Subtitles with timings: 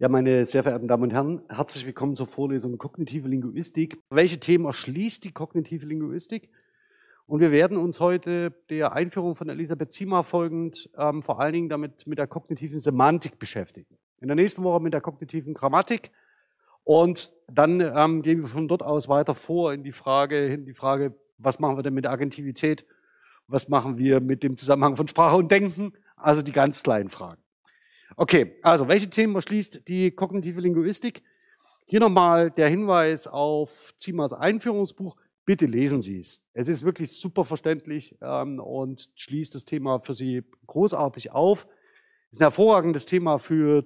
[0.00, 3.98] Ja, meine sehr verehrten Damen und Herren, herzlich willkommen zur Vorlesung Kognitive Linguistik.
[4.08, 6.48] Welche Themen erschließt die kognitive Linguistik?
[7.26, 11.68] Und wir werden uns heute der Einführung von Elisabeth Zima folgend ähm, vor allen Dingen
[11.68, 13.98] damit mit der kognitiven Semantik beschäftigen.
[14.22, 16.12] In der nächsten Woche mit der kognitiven Grammatik.
[16.82, 20.72] Und dann ähm, gehen wir von dort aus weiter vor in die Frage, in die
[20.72, 22.86] Frage, was machen wir denn mit der Agentivität?
[23.50, 25.92] Was machen wir mit dem Zusammenhang von Sprache und Denken?
[26.14, 27.42] Also die ganz kleinen Fragen.
[28.16, 31.24] Okay, also welche Themen erschließt die kognitive Linguistik?
[31.84, 35.16] Hier nochmal der Hinweis auf Zimas Einführungsbuch.
[35.44, 36.44] Bitte lesen Sie es.
[36.52, 41.66] Es ist wirklich super verständlich ähm, und schließt das Thema für Sie großartig auf.
[42.26, 43.84] Es ist ein hervorragendes Thema für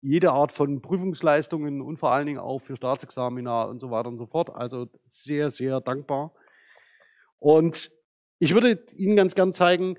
[0.00, 4.16] jede Art von Prüfungsleistungen und vor allen Dingen auch für Staatsexamina und so weiter und
[4.16, 4.54] so fort.
[4.54, 6.32] Also sehr, sehr dankbar.
[7.38, 7.90] Und
[8.42, 9.96] ich würde Ihnen ganz gern zeigen,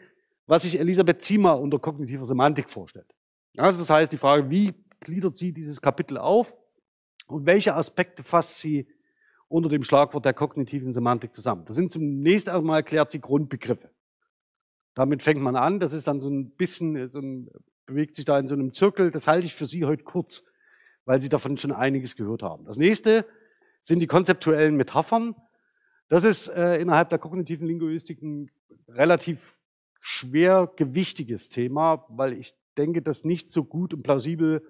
[0.48, 3.16] was sich Elisabeth Ziemer unter kognitiver Semantik vorstellt.
[3.56, 6.54] Also das heißt, die Frage, wie gliedert sie dieses Kapitel auf
[7.28, 8.86] und welche Aspekte fasst sie
[9.48, 11.64] unter dem Schlagwort der kognitiven Semantik zusammen.
[11.64, 13.92] Das sind zunächst einmal erklärt sie Grundbegriffe.
[14.94, 15.80] Damit fängt man an.
[15.80, 17.50] Das ist dann so ein bisschen, so ein,
[17.86, 19.10] bewegt sich da in so einem Zirkel.
[19.10, 20.44] Das halte ich für Sie heute kurz,
[21.06, 22.66] weil Sie davon schon einiges gehört haben.
[22.66, 23.26] Das nächste
[23.80, 25.34] sind die konzeptuellen Metaphern.
[26.14, 28.52] Das ist äh, innerhalb der kognitiven Linguistik ein
[28.88, 29.60] relativ
[30.00, 34.64] schwergewichtiges Thema, weil ich denke, dass nicht so gut und plausibel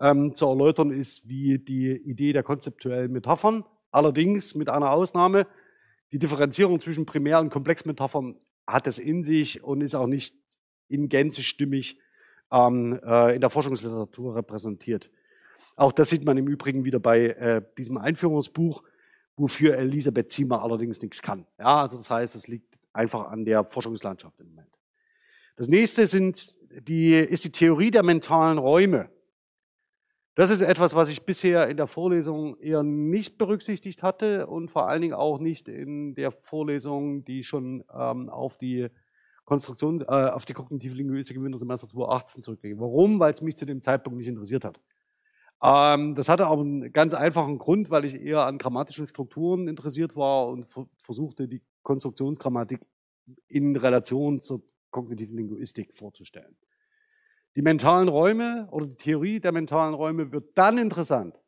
[0.00, 3.64] ähm, zu erläutern ist wie die Idee der konzeptuellen Metaphern.
[3.92, 5.46] Allerdings mit einer Ausnahme,
[6.10, 8.34] die Differenzierung zwischen Primär- und Komplexmetaphern
[8.66, 10.34] hat es in sich und ist auch nicht
[10.88, 12.00] in Gänze stimmig
[12.50, 15.12] ähm, äh, in der Forschungsliteratur repräsentiert.
[15.76, 18.82] Auch das sieht man im Übrigen wieder bei äh, diesem Einführungsbuch,
[19.36, 21.46] wofür Elisabeth Ziemer allerdings nichts kann.
[21.58, 24.68] Ja, also das heißt, es liegt einfach an der Forschungslandschaft im Moment.
[25.56, 26.56] Das nächste sind
[26.88, 29.10] die, ist die Theorie der mentalen Räume.
[30.34, 34.88] Das ist etwas, was ich bisher in der Vorlesung eher nicht berücksichtigt hatte und vor
[34.88, 38.88] allen Dingen auch nicht in der Vorlesung, die schon ähm, auf die
[39.44, 42.78] Konstruktion, äh, auf die kognitive Linguistik im Wintersemester 2018 zurückgeht.
[42.78, 43.20] Warum?
[43.20, 44.80] Weil es mich zu dem Zeitpunkt nicht interessiert hat.
[45.62, 50.16] Ähm, das hatte aber einen ganz einfachen Grund, weil ich eher an grammatischen Strukturen interessiert
[50.16, 50.66] war und
[50.98, 52.80] versuchte, die Konstruktionsgrammatik
[53.48, 56.56] in Relation zur kognitiven Linguistik vorzustellen.
[57.54, 61.38] Die mentalen Räume oder die Theorie der mentalen Räume wird dann interessant,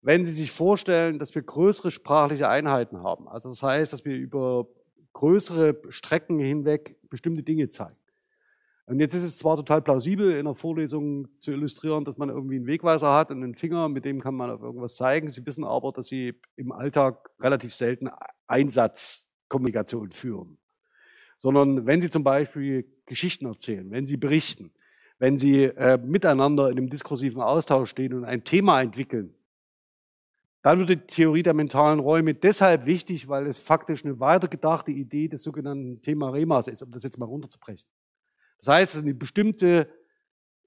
[0.00, 3.28] wenn Sie sich vorstellen, dass wir größere sprachliche Einheiten haben.
[3.28, 4.66] Also das heißt, dass wir über
[5.12, 7.96] größere Strecken hinweg bestimmte Dinge zeigen.
[8.86, 12.56] Und jetzt ist es zwar total plausibel, in einer Vorlesung zu illustrieren, dass man irgendwie
[12.56, 15.30] einen Wegweiser hat und einen Finger, mit dem kann man auf irgendwas zeigen.
[15.30, 18.10] Sie wissen aber, dass Sie im Alltag relativ selten
[18.48, 20.58] Einsatzkommunikation führen
[21.42, 24.72] sondern wenn Sie zum Beispiel Geschichten erzählen, wenn Sie berichten,
[25.18, 29.34] wenn Sie äh, miteinander in einem diskursiven Austausch stehen und ein Thema entwickeln,
[30.62, 35.26] dann wird die Theorie der mentalen Räume deshalb wichtig, weil es faktisch eine weitergedachte Idee
[35.26, 37.90] des sogenannten Thema Remas ist, um das jetzt mal runterzubrechen.
[38.64, 39.88] Das heißt, eine bestimmte,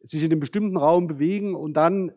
[0.01, 2.11] sich in einem bestimmten Raum bewegen und dann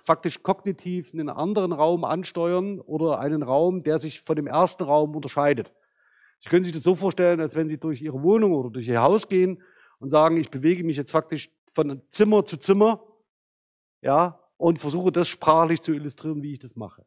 [0.00, 5.14] faktisch kognitiv einen anderen Raum ansteuern oder einen Raum, der sich von dem ersten Raum
[5.14, 5.72] unterscheidet.
[6.40, 9.00] Sie können sich das so vorstellen, als wenn Sie durch Ihre Wohnung oder durch Ihr
[9.00, 9.62] Haus gehen
[9.98, 13.02] und sagen, ich bewege mich jetzt faktisch von Zimmer zu Zimmer,
[14.02, 17.06] ja, und versuche das sprachlich zu illustrieren, wie ich das mache.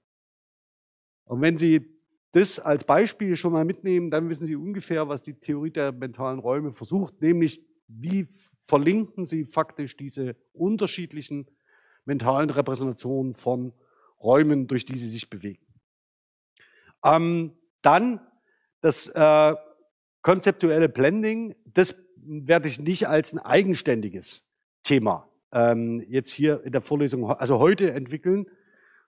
[1.25, 1.98] Und wenn Sie
[2.31, 6.40] das als Beispiel schon mal mitnehmen, dann wissen Sie ungefähr, was die Theorie der mentalen
[6.40, 8.28] Räume versucht, nämlich wie
[8.59, 11.47] verlinken Sie faktisch diese unterschiedlichen
[12.06, 13.73] mentalen Repräsentationen von
[14.22, 15.66] Räumen, durch die Sie sich bewegen.
[17.03, 18.19] Ähm, dann
[18.81, 19.56] das äh,
[20.22, 24.45] konzeptuelle Blending, das werde ich nicht als ein eigenständiges
[24.84, 28.45] Thema ähm, jetzt hier in der Vorlesung, also heute entwickeln,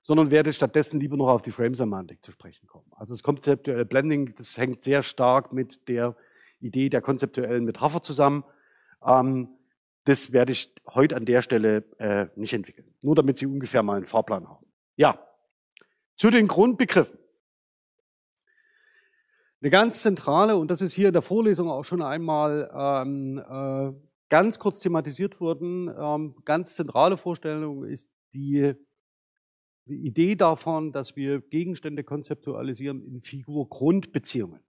[0.02, 2.92] sondern werde stattdessen lieber noch auf die Frame-Semantik zu sprechen kommen.
[2.96, 6.16] Also das konzeptuelle Blending, das hängt sehr stark mit der
[6.60, 8.44] Idee der konzeptuellen Metapher zusammen.
[9.06, 9.50] Ähm,
[10.06, 12.94] das werde ich heute an der Stelle äh, nicht entwickeln.
[13.02, 14.66] Nur damit Sie ungefähr mal einen Fahrplan haben.
[14.96, 15.20] Ja,
[16.16, 17.20] zu den Grundbegriffen.
[19.62, 23.94] Eine ganz zentrale, und das ist hier in der Vorlesung auch schon einmal ähm, äh,
[24.30, 28.91] ganz kurz thematisiert worden, ähm, ganz zentrale Vorstellung ist die, die
[29.86, 34.62] Idee davon, dass wir Gegenstände konzeptualisieren in Figur-Grundbeziehungen.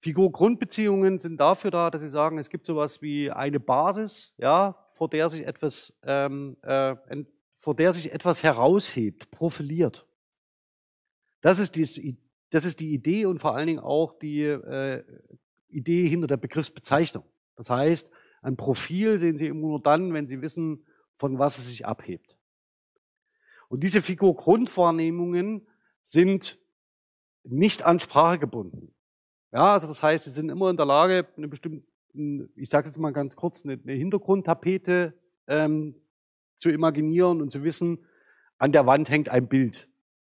[0.00, 5.08] Figur-Grundbeziehungen sind dafür da, dass sie sagen, es gibt sowas wie eine Basis, ja, vor
[5.08, 6.94] der sich etwas, ähm, äh,
[7.52, 10.06] vor der sich etwas heraushebt, profiliert.
[11.40, 12.18] Das ist die
[12.54, 15.02] das ist die Idee und vor allen Dingen auch die äh,
[15.68, 17.24] Idee hinter der Begriffsbezeichnung.
[17.56, 21.66] Das heißt, ein Profil sehen Sie immer nur dann, wenn Sie wissen, von was es
[21.66, 22.38] sich abhebt.
[23.74, 25.66] Und diese Figur-Grundwahrnehmungen
[26.04, 26.58] sind
[27.42, 28.94] nicht an Sprache gebunden.
[29.50, 31.84] Ja, also das heißt, sie sind immer in der Lage, eine bestimmte,
[32.54, 35.14] ich sage jetzt mal ganz kurz, eine, Hintergrundtapete
[35.48, 35.96] ähm,
[36.54, 37.98] zu imaginieren und zu wissen,
[38.58, 39.88] an der Wand hängt ein Bild.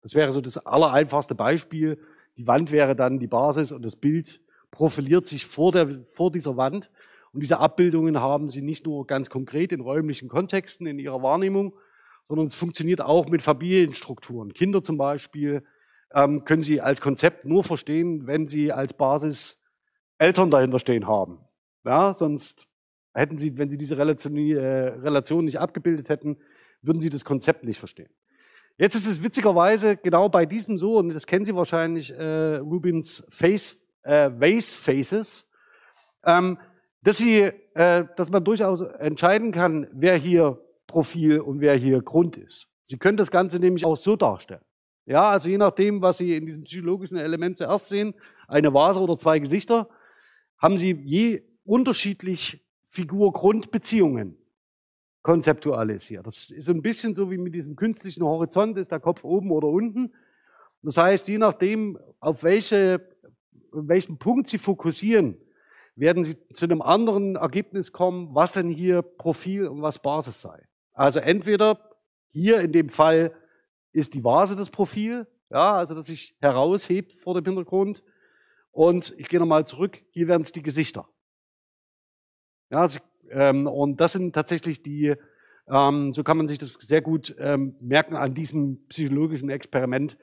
[0.00, 1.98] Das wäre so das allereinfachste Beispiel.
[2.38, 4.40] Die Wand wäre dann die Basis und das Bild
[4.70, 6.90] profiliert sich vor, der, vor dieser Wand.
[7.34, 11.74] Und diese Abbildungen haben sie nicht nur ganz konkret in räumlichen Kontexten in ihrer Wahrnehmung,
[12.28, 14.52] sondern es funktioniert auch mit Familienstrukturen.
[14.52, 15.64] Kinder zum Beispiel
[16.14, 19.62] ähm, können Sie als Konzept nur verstehen, wenn Sie als Basis
[20.18, 21.38] Eltern dahinter stehen haben.
[21.84, 22.66] Ja, sonst
[23.14, 26.36] hätten Sie, wenn Sie diese Relation, äh, Relation nicht abgebildet hätten,
[26.82, 28.10] würden Sie das Konzept nicht verstehen.
[28.78, 33.24] Jetzt ist es witzigerweise genau bei diesem so, und das kennen Sie wahrscheinlich, äh, Rubins
[33.30, 35.48] Face, äh, Vase Faces,
[36.24, 36.58] ähm,
[37.02, 40.60] dass, Sie, äh, dass man durchaus entscheiden kann, wer hier
[40.96, 42.68] Profil und wer hier Grund ist.
[42.80, 44.64] Sie können das Ganze nämlich auch so darstellen.
[45.04, 48.14] Ja, also je nachdem, was Sie in diesem psychologischen Element zuerst sehen,
[48.48, 49.90] eine Vase oder zwei Gesichter,
[50.56, 54.38] haben Sie je unterschiedlich Figur-Grund-Beziehungen
[55.20, 56.26] konzeptualisiert.
[56.26, 59.50] Das ist so ein bisschen so wie mit diesem künstlichen Horizont, ist der Kopf oben
[59.50, 60.14] oder unten.
[60.80, 63.06] Das heißt, je nachdem, auf welche,
[63.70, 65.36] welchen Punkt Sie fokussieren,
[65.94, 70.66] werden Sie zu einem anderen Ergebnis kommen, was denn hier Profil und was Basis sei.
[70.96, 71.78] Also entweder
[72.30, 73.34] hier in dem Fall
[73.92, 78.02] ist die Vase das Profil, ja, also dass sich heraushebt vor dem Hintergrund.
[78.72, 81.08] Und ich gehe nochmal zurück, hier werden es die Gesichter.
[82.70, 83.00] Ja, also,
[83.30, 85.14] ähm, und das sind tatsächlich die,
[85.68, 90.16] ähm, so kann man sich das sehr gut ähm, merken an diesem psychologischen Experiment,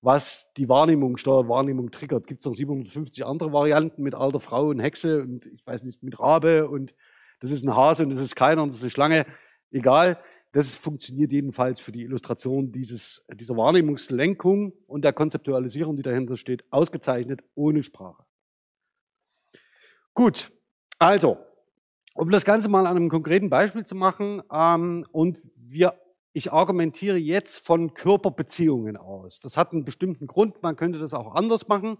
[0.00, 2.28] was die Wahrnehmung, Steuerwahrnehmung triggert.
[2.28, 6.02] Gibt es noch 750 andere Varianten mit alter Frau und Hexe und ich weiß nicht,
[6.04, 6.94] mit Rabe und
[7.40, 9.26] das ist ein Hase und das ist keiner und das ist eine Schlange.
[9.70, 10.18] Egal.
[10.52, 16.64] Das funktioniert jedenfalls für die Illustration dieses, dieser Wahrnehmungslenkung und der Konzeptualisierung, die dahinter steht,
[16.70, 18.24] ausgezeichnet ohne Sprache.
[20.12, 20.50] Gut,
[20.98, 21.38] also,
[22.14, 25.94] um das Ganze mal an einem konkreten Beispiel zu machen, ähm, und wir,
[26.32, 29.40] ich argumentiere jetzt von Körperbeziehungen aus.
[29.40, 31.96] Das hat einen bestimmten Grund, man könnte das auch anders machen.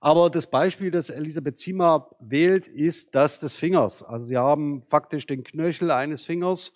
[0.00, 4.02] Aber das Beispiel, das Elisabeth Ziemer wählt, ist das des Fingers.
[4.02, 6.72] Also Sie haben faktisch den Knöchel eines Fingers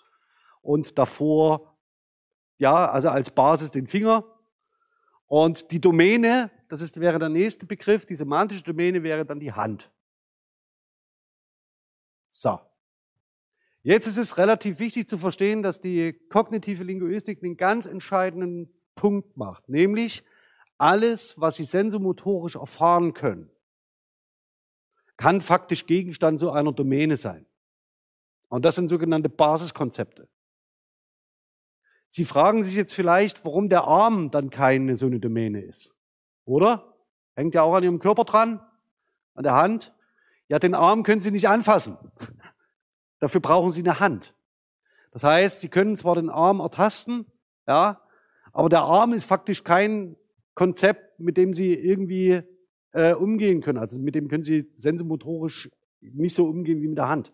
[0.67, 1.79] und davor,
[2.59, 4.25] ja, also als Basis den Finger.
[5.27, 9.53] Und die Domäne, das ist, wäre der nächste Begriff, die semantische Domäne wäre dann die
[9.53, 9.93] Hand.
[12.33, 12.59] So.
[13.83, 19.37] Jetzt ist es relativ wichtig zu verstehen, dass die kognitive Linguistik einen ganz entscheidenden Punkt
[19.37, 20.25] macht, nämlich
[20.79, 23.51] alles, was Sie sensomotorisch erfahren können,
[25.17, 27.47] kann faktisch Gegenstand so einer Domäne sein.
[28.49, 30.29] Und das sind sogenannte Basiskonzepte.
[32.09, 35.95] Sie fragen sich jetzt vielleicht, warum der Arm dann keine so eine Domäne ist.
[36.45, 36.95] Oder?
[37.35, 38.61] Hängt ja auch an Ihrem Körper dran,
[39.35, 39.95] an der Hand.
[40.49, 41.99] Ja, den Arm können Sie nicht anfassen.
[43.19, 44.35] Dafür brauchen Sie eine Hand.
[45.11, 47.27] Das heißt, Sie können zwar den Arm ertasten,
[47.67, 48.01] ja,
[48.53, 50.17] aber der Arm ist faktisch kein
[50.55, 52.43] Konzept, mit dem Sie irgendwie
[52.93, 53.79] äh, umgehen können.
[53.79, 55.71] Also mit dem können Sie sensomotorisch
[56.01, 57.33] nicht so umgehen wie mit der Hand.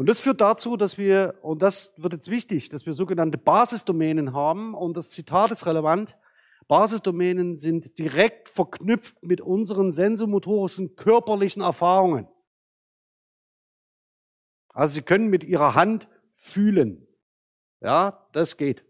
[0.00, 4.32] Und das führt dazu, dass wir, und das wird jetzt wichtig, dass wir sogenannte Basisdomänen
[4.32, 4.72] haben.
[4.72, 6.16] Und das Zitat ist relevant.
[6.68, 12.26] Basisdomänen sind direkt verknüpft mit unseren sensomotorischen körperlichen Erfahrungen.
[14.70, 17.06] Also Sie können mit Ihrer Hand fühlen.
[17.82, 18.86] Ja, das geht.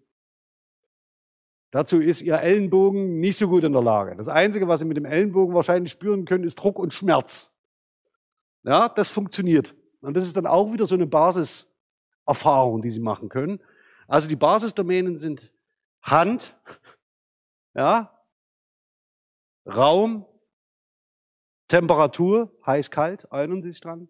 [1.73, 4.14] Dazu ist Ihr Ellenbogen nicht so gut in der Lage.
[4.14, 7.50] Das Einzige, was Sie mit dem Ellenbogen wahrscheinlich spüren können, ist Druck und Schmerz.
[8.62, 9.75] Ja, das funktioniert.
[10.00, 13.61] Und das ist dann auch wieder so eine Basiserfahrung, die Sie machen können.
[14.07, 15.52] Also die Basisdomänen sind
[16.02, 16.57] Hand,
[17.75, 18.16] ja,
[19.66, 20.26] Raum,
[21.69, 24.09] Temperatur, heiß, kalt, erinnern Sie sich dran.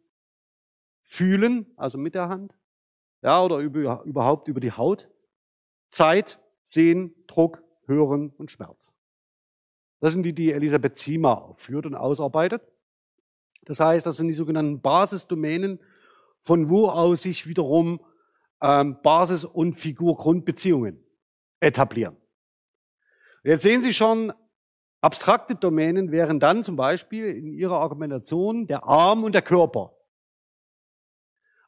[1.03, 2.55] Fühlen, also mit der Hand,
[3.23, 5.11] ja, oder über, überhaupt über die Haut.
[5.91, 8.93] Zeit, Sehen, Druck, Hören und Schmerz.
[9.99, 12.63] Das sind die, die Elisabeth Ziemer aufführt und ausarbeitet.
[13.71, 15.79] Das heißt, das sind die sogenannten Basisdomänen,
[16.39, 18.05] von wo aus sich wiederum
[18.61, 20.99] ähm, Basis- und Figur-Grundbeziehungen
[21.61, 22.17] etablieren.
[23.45, 24.33] Jetzt sehen Sie schon,
[25.01, 29.97] abstrakte Domänen wären dann zum Beispiel in Ihrer Argumentation der Arm und der Körper.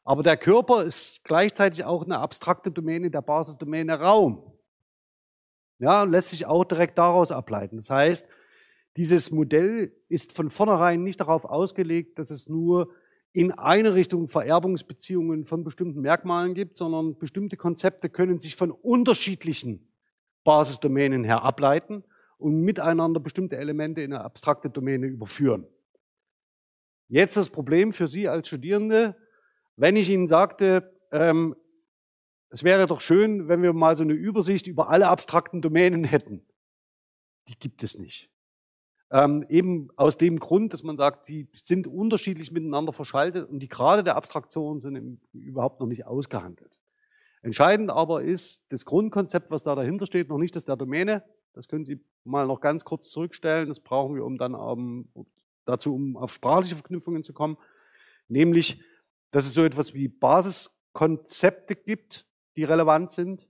[0.03, 4.59] Aber der Körper ist gleichzeitig auch eine abstrakte Domäne der Basisdomäne Raum.
[5.79, 7.77] Ja, lässt sich auch direkt daraus ableiten.
[7.77, 8.27] Das heißt,
[8.95, 12.89] Dieses Modell ist von vornherein nicht darauf ausgelegt, dass es nur
[13.31, 19.91] in eine Richtung Vererbungsbeziehungen von bestimmten Merkmalen gibt, sondern bestimmte Konzepte können sich von unterschiedlichen
[20.43, 22.03] Basisdomänen her ableiten
[22.37, 25.65] und miteinander bestimmte Elemente in eine abstrakte Domäne überführen.
[27.07, 29.15] Jetzt das Problem für Sie als Studierende,
[29.75, 31.55] wenn ich Ihnen sagte, ähm,
[32.49, 36.45] es wäre doch schön, wenn wir mal so eine Übersicht über alle abstrakten Domänen hätten.
[37.47, 38.32] Die gibt es nicht.
[39.13, 43.69] Ähm, eben aus dem Grund, dass man sagt, die sind unterschiedlich miteinander verschaltet und die
[43.69, 46.79] Grade der Abstraktion sind überhaupt noch nicht ausgehandelt.
[47.43, 51.23] Entscheidend aber ist das Grundkonzept, was da dahinter steht, noch nicht das der Domäne.
[51.53, 53.67] Das können Sie mal noch ganz kurz zurückstellen.
[53.67, 55.07] Das brauchen wir, um dann um,
[55.65, 57.57] dazu, um auf sprachliche Verknüpfungen zu kommen.
[58.29, 58.81] Nämlich,
[59.29, 63.47] dass es so etwas wie Basiskonzepte gibt, die relevant sind.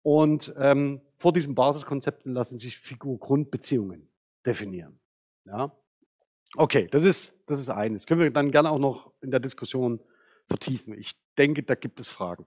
[0.00, 4.08] Und ähm, vor diesen Basiskonzepten lassen sich Figur-Grundbeziehungen
[4.46, 4.98] definieren.
[5.44, 5.72] Ja?
[6.56, 8.06] Okay, das ist, das ist eines.
[8.06, 10.00] Können wir dann gerne auch noch in der Diskussion
[10.46, 10.94] vertiefen.
[10.94, 12.46] Ich denke, da gibt es Fragen.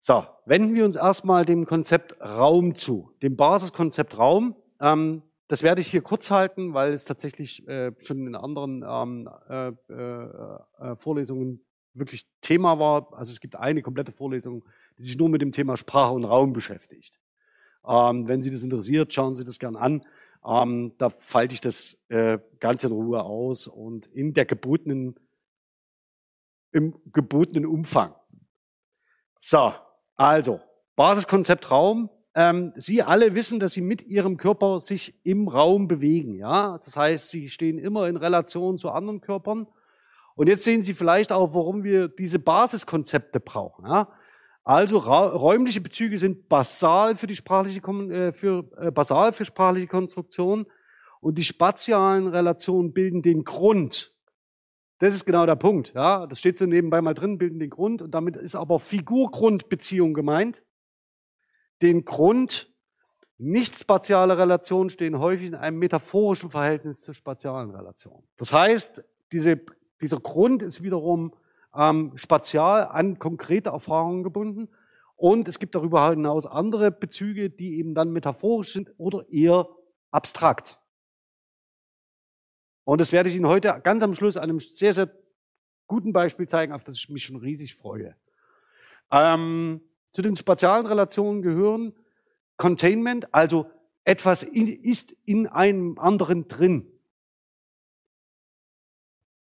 [0.00, 4.56] So, wenden wir uns erstmal dem Konzept Raum zu, dem Basiskonzept Raum.
[4.80, 9.28] Ähm, das werde ich hier kurz halten, weil es tatsächlich äh, schon in anderen ähm,
[9.48, 13.12] äh, äh, äh Vorlesungen wirklich Thema war.
[13.12, 14.64] Also es gibt eine komplette Vorlesung,
[14.96, 17.18] die sich nur mit dem Thema Sprache und Raum beschäftigt.
[17.86, 20.04] Ähm, wenn Sie das interessiert, schauen Sie das gern an.
[20.44, 25.18] Ähm, da falte ich das äh, ganz in Ruhe aus und in der gebotenen,
[26.72, 28.14] im gebotenen Umfang.
[29.38, 29.72] So,
[30.16, 30.60] also,
[30.96, 32.10] Basiskonzept Raum.
[32.34, 36.34] Ähm, Sie alle wissen, dass Sie mit Ihrem Körper sich im Raum bewegen.
[36.34, 39.66] Ja, das heißt, Sie stehen immer in Relation zu anderen Körpern.
[40.36, 43.86] Und jetzt sehen Sie vielleicht auch, warum wir diese Basiskonzepte brauchen.
[43.86, 44.08] Ja?
[44.70, 50.64] Also räumliche Bezüge sind basal für die sprachliche, äh, für, äh, basal für sprachliche Konstruktion
[51.20, 54.14] und die spatialen Relationen bilden den Grund.
[55.00, 55.92] Das ist genau der Punkt.
[55.94, 60.14] Ja, das steht so nebenbei mal drin, bilden den Grund und damit ist aber Figur-Grund-Beziehung
[60.14, 60.62] gemeint.
[61.82, 62.72] Den Grund,
[63.38, 68.22] nicht spatiale Relationen stehen häufig in einem metaphorischen Verhältnis zur spatialen Relation.
[68.36, 69.60] Das heißt, diese,
[70.00, 71.34] dieser Grund ist wiederum
[71.74, 74.68] ähm, spatial an konkrete Erfahrungen gebunden.
[75.16, 79.68] Und es gibt darüber hinaus andere Bezüge, die eben dann metaphorisch sind oder eher
[80.10, 80.78] abstrakt.
[82.84, 85.10] Und das werde ich Ihnen heute ganz am Schluss an einem sehr, sehr
[85.86, 88.16] guten Beispiel zeigen, auf das ich mich schon riesig freue.
[89.10, 91.94] Ähm, zu den spatialen Relationen gehören
[92.56, 93.70] Containment, also
[94.04, 96.90] etwas in, ist in einem anderen drin.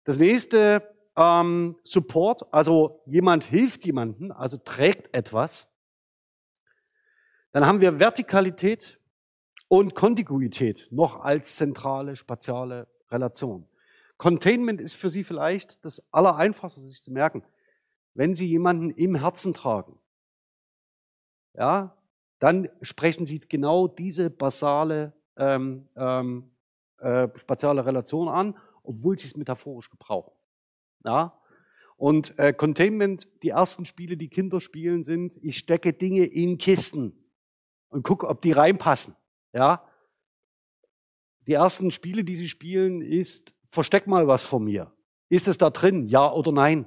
[0.05, 0.83] Das nächste
[1.17, 5.69] ähm, Support, also jemand hilft jemanden, also trägt etwas.
[7.53, 8.99] Dann haben wir Vertikalität
[9.69, 13.69] und Kontiguität noch als zentrale spatiale Relation.
[14.17, 17.43] Containment ist für Sie vielleicht das Allereinfachste, sich zu merken.
[18.15, 19.99] Wenn Sie jemanden im Herzen tragen,
[21.55, 21.97] ja,
[22.39, 26.51] dann sprechen Sie genau diese basale ähm, ähm,
[26.99, 30.33] äh, spatiale Relation an, obwohl Sie es metaphorisch gebrauchen.
[31.05, 31.39] Ja?
[31.97, 37.13] Und äh, Containment, die ersten Spiele, die Kinder spielen, sind, ich stecke Dinge in Kisten
[37.89, 39.15] und gucke, ob die reinpassen.
[39.53, 39.89] Ja?
[41.47, 44.93] Die ersten Spiele, die sie spielen, ist, versteck mal was von mir.
[45.29, 46.09] Ist es da drin?
[46.09, 46.87] Ja oder nein?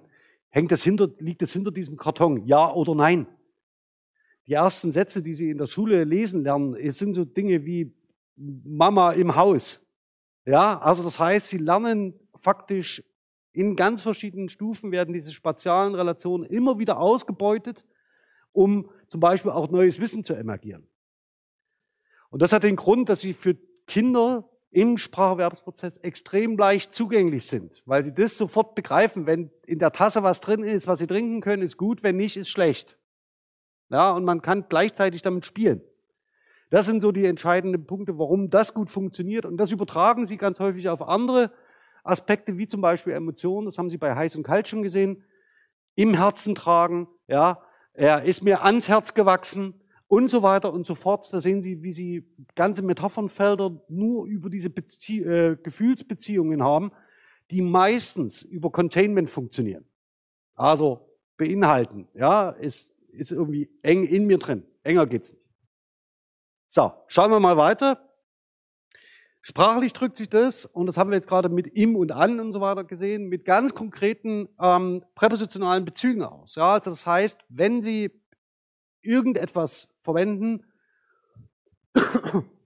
[0.50, 2.46] Hängt es hinter, liegt es hinter diesem Karton?
[2.46, 3.28] Ja oder nein?
[4.48, 7.94] Die ersten Sätze, die sie in der Schule lesen lernen, sind so Dinge wie
[8.36, 9.86] Mama im Haus.
[10.46, 13.04] Ja, also das heißt, sie lernen faktisch
[13.56, 17.86] in ganz verschiedenen Stufen werden diese spatialen Relationen immer wieder ausgebeutet,
[18.52, 20.88] um zum Beispiel auch neues Wissen zu emergieren.
[22.30, 23.56] Und das hat den Grund, dass sie für
[23.88, 29.94] Kinder im Spracherwerbsprozess extrem leicht zugänglich sind, weil sie das sofort begreifen, wenn in der
[29.94, 32.98] Tasse was drin ist, was sie trinken können, ist gut, wenn nicht, ist schlecht.
[33.90, 35.82] Ja, und man kann gleichzeitig damit spielen.
[36.72, 39.46] Das sind so die entscheidenden Punkte, warum das gut funktioniert.
[39.46, 41.52] Und das übertragen sie ganz häufig auf andere
[42.06, 45.24] Aspekte wie zum Beispiel Emotionen, das haben Sie bei heiß und kalt schon gesehen,
[45.96, 47.62] im Herzen tragen, ja,
[47.94, 51.26] er ist mir ans Herz gewachsen und so weiter und so fort.
[51.32, 56.92] Da sehen Sie, wie Sie ganze Metaphernfelder nur über diese Bezie äh, Gefühlsbeziehungen haben,
[57.52, 59.86] die meistens über Containment funktionieren.
[60.56, 64.66] Also beinhalten, ja, ist, ist irgendwie eng in mir drin.
[64.84, 65.46] Enger geht's nicht.
[66.68, 68.05] So, schauen wir mal weiter.
[69.48, 72.52] Sprachlich drückt sich das, und das haben wir jetzt gerade mit im und an und
[72.52, 76.56] so weiter gesehen, mit ganz konkreten ähm, präpositionalen Bezügen aus.
[76.56, 78.10] Ja, also das heißt, wenn Sie
[79.04, 80.64] irgendetwas verwenden,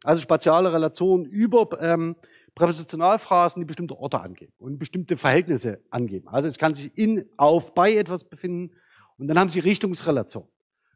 [0.05, 2.15] also spatiale Relationen über ähm,
[2.55, 6.29] Präpositionalphrasen, die bestimmte Orte angeben und bestimmte Verhältnisse angeben.
[6.29, 8.73] Also es kann sich in, auf, bei etwas befinden
[9.17, 10.47] und dann haben Sie Richtungsrelation.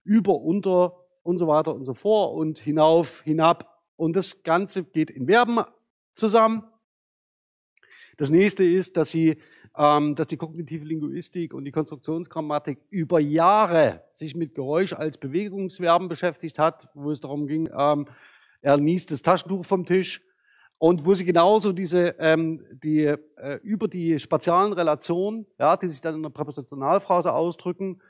[0.05, 3.72] Über, unter und so weiter und so fort und hinauf, hinab.
[3.95, 5.59] Und das Ganze geht in Verben
[6.15, 6.63] zusammen.
[8.17, 9.37] Das nächste ist, dass Sie
[9.77, 16.09] ähm, dass die kognitive Linguistik und die Konstruktionsgrammatik über Jahre sich mit Geräusch als Bewegungsverben
[16.09, 18.05] beschäftigt hat, wo es darum ging, ähm,
[18.61, 20.21] er niest das Taschentuch vom Tisch
[20.77, 26.01] und wo sie genauso diese ähm, die äh, über die spatialen Relationen, ja, die sich
[26.01, 28.01] dann in der Präpositionalphrase ausdrücken,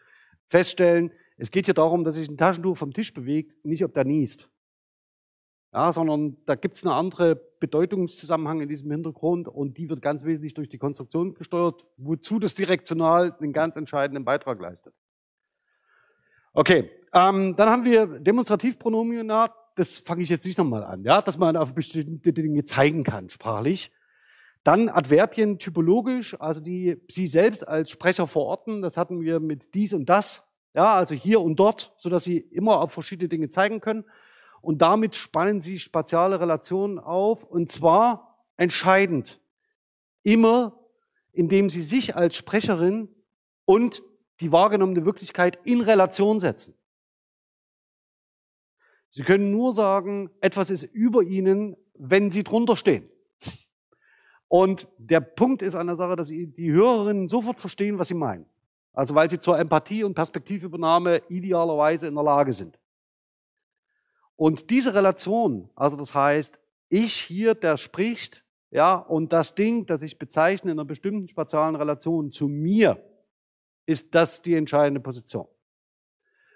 [0.46, 4.04] feststellen, es geht hier darum, dass sich ein Taschentuch vom Tisch bewegt, nicht ob der
[4.04, 4.50] niest
[5.74, 10.24] ja, sondern da gibt es eine andere Bedeutungszusammenhang in diesem Hintergrund und die wird ganz
[10.24, 14.94] wesentlich durch die Konstruktion gesteuert, wozu das direktional einen ganz entscheidenden Beitrag leistet.
[16.54, 19.52] Okay, ähm, dann haben wir Demonstrativpronominat.
[19.76, 23.30] Das fange ich jetzt nicht nochmal an, ja, dass man auf bestimmte Dinge zeigen kann,
[23.30, 23.92] sprachlich.
[24.64, 28.84] Dann Adverbien typologisch, also die Sie selbst als Sprecher verorten.
[28.84, 32.38] Das hatten wir mit dies und das, ja, also hier und dort, so dass Sie
[32.38, 34.06] immer auf verschiedene Dinge zeigen können
[34.64, 39.42] und damit spannen sie spatiale Relationen auf und zwar entscheidend
[40.24, 40.80] immer,
[41.34, 43.10] indem sie sich als Sprecherin
[43.66, 44.02] und
[44.40, 46.76] die wahrgenommene Wirklichkeit in Relation setzen.
[49.10, 53.10] Sie können nur sagen, etwas ist über ihnen, wenn sie drunter stehen.
[54.48, 58.46] Und der Punkt ist an der Sache, dass die Hörerinnen sofort verstehen, was sie meinen.
[58.94, 62.80] Also weil sie zur Empathie und Perspektivübernahme idealerweise in der Lage sind.
[64.36, 66.60] Und diese Relation, also das heißt,
[66.90, 71.76] ich hier, der spricht, ja, und das Ding, das ich bezeichne in einer bestimmten spatialen
[71.76, 73.04] Relation zu mir,
[73.86, 75.48] ist das die entscheidende Position.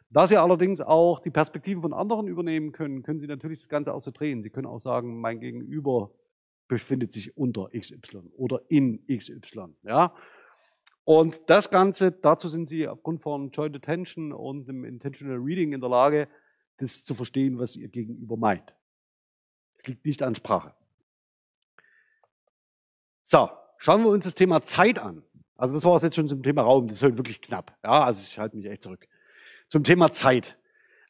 [0.10, 3.94] Da Sie allerdings auch die Perspektiven von anderen übernehmen können, können Sie natürlich das Ganze
[3.94, 4.42] auch so drehen.
[4.42, 6.12] Sie können auch sagen, mein Gegenüber
[6.68, 10.14] befindet sich unter XY oder in XY, ja.
[11.04, 15.80] Und das Ganze, dazu sind Sie aufgrund von Joint Attention und dem Intentional Reading in
[15.80, 16.28] der Lage,
[16.78, 18.74] das zu verstehen, was ihr Gegenüber meint.
[19.78, 20.74] Es liegt nicht an Sprache.
[23.24, 25.24] So, schauen wir uns das Thema Zeit an.
[25.56, 26.88] Also das war es jetzt schon zum Thema Raum.
[26.88, 27.76] Das ist wirklich knapp.
[27.84, 29.08] Ja, also ich halte mich echt zurück.
[29.70, 30.58] Zum Thema Zeit.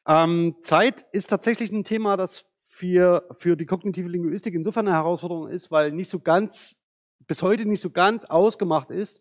[0.06, 5.48] Ähm, Zeit ist tatsächlich ein Thema, das für, für die kognitive Linguistik insofern eine Herausforderung
[5.48, 6.76] ist, weil nicht so ganz,
[7.26, 9.20] bis heute nicht so ganz ausgemacht ist,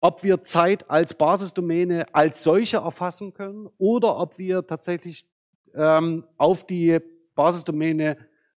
[0.00, 5.26] ob wir Zeit als Basisdomäne als solche erfassen können oder ob wir tatsächlich
[5.74, 6.98] ähm, auf die
[7.34, 8.16] Basisdomäne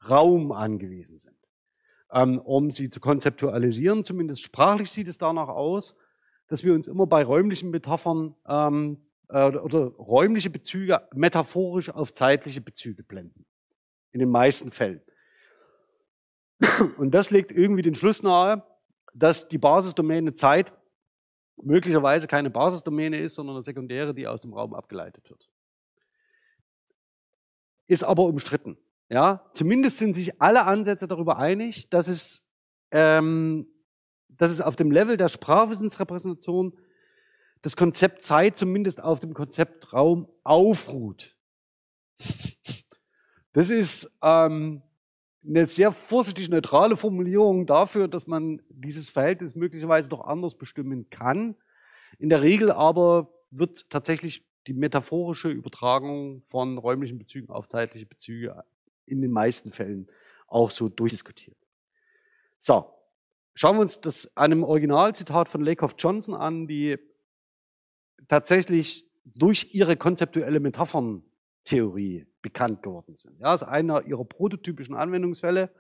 [0.09, 1.37] Raum angewiesen sind.
[2.13, 5.95] Ähm, um sie zu konzeptualisieren, zumindest sprachlich sieht es danach aus,
[6.49, 12.61] dass wir uns immer bei räumlichen Metaphern ähm, äh, oder räumliche Bezüge metaphorisch auf zeitliche
[12.61, 13.45] Bezüge blenden.
[14.13, 15.03] In den meisten Fällen.
[16.99, 18.65] Und das legt irgendwie den Schluss nahe,
[19.15, 20.73] dass die Basisdomäne Zeit
[21.63, 25.49] möglicherweise keine Basisdomäne ist, sondern eine sekundäre, die aus dem Raum abgeleitet wird
[27.91, 28.79] ist aber umstritten.
[29.09, 32.47] Ja, zumindest sind sich alle Ansätze darüber einig, dass es,
[32.93, 33.67] ähm,
[34.29, 36.79] dass es auf dem Level der Sprachwissensrepräsentation
[37.63, 41.37] das Konzept Zeit zumindest auf dem Konzept Raum aufruht.
[43.53, 44.83] Das ist ähm,
[45.45, 51.57] eine sehr vorsichtig neutrale Formulierung dafür, dass man dieses Verhältnis möglicherweise doch anders bestimmen kann.
[52.21, 58.65] In der Regel aber wird tatsächlich die metaphorische Übertragung von räumlichen Bezügen auf zeitliche Bezüge
[59.07, 60.09] in den meisten Fällen
[60.47, 61.57] auch so durchdiskutiert.
[62.59, 62.93] So,
[63.55, 66.99] schauen wir uns das an einem Originalzitat von Lakoff Johnson an, die
[68.29, 73.39] tatsächlich durch ihre konzeptuelle Metapherntheorie bekannt geworden sind.
[73.39, 75.71] Ja, das ist einer ihrer prototypischen Anwendungsfälle.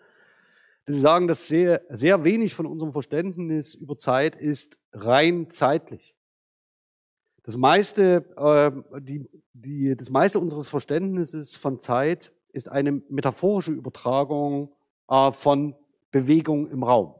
[0.87, 6.15] Sie sagen, dass sehr, sehr wenig von unserem Verständnis über Zeit ist rein zeitlich.
[7.51, 14.73] Das meiste, äh, die, die, das meiste unseres Verständnisses von Zeit ist eine metaphorische Übertragung
[15.09, 15.75] äh, von
[16.13, 17.17] Bewegung im Raum.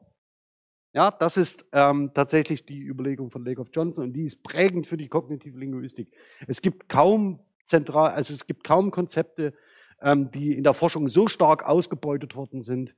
[0.93, 4.87] Ja, das ist ähm, tatsächlich die Überlegung von Lake of Johnson und die ist prägend
[4.87, 6.13] für die kognitive Linguistik.
[6.47, 9.53] Es gibt kaum zentral, also es gibt kaum Konzepte,
[10.01, 12.95] ähm, die in der Forschung so stark ausgebeutet worden sind,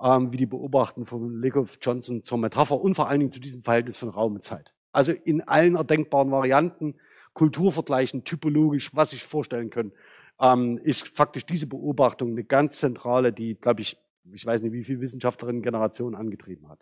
[0.00, 3.40] ähm, wie die Beobachten von Lake of Johnson zur Metapher und vor allen Dingen zu
[3.40, 4.75] diesem Verhältnis von Raum und Zeit.
[4.96, 6.94] Also in allen erdenkbaren Varianten,
[7.34, 9.92] Kulturvergleichen, typologisch, was sich vorstellen können,
[10.40, 13.98] ähm, ist faktisch diese Beobachtung eine ganz zentrale, die, glaube ich,
[14.32, 16.78] ich weiß nicht, wie viele Wissenschaftlerinnen Generationen angetrieben hat.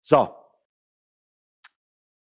[0.00, 0.30] So.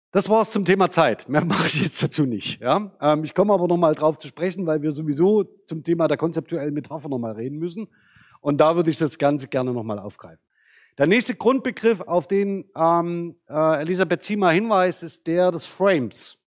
[0.10, 1.30] Das war's zum Thema Zeit.
[1.30, 2.62] Mehr mache ich jetzt dazu nicht.
[2.62, 2.91] Ja?
[3.00, 6.74] Ähm, ich komme aber nochmal drauf zu sprechen, weil wir sowieso zum Thema der konzeptuellen
[6.74, 7.88] Metapher nochmal reden müssen.
[8.41, 10.43] Und da würde ich das Ganze gerne nochmal aufgreifen.
[11.00, 16.38] Der nächste Grundbegriff, auf den ähm, äh, Elisabeth Ziemer hinweist, ist der des Frames.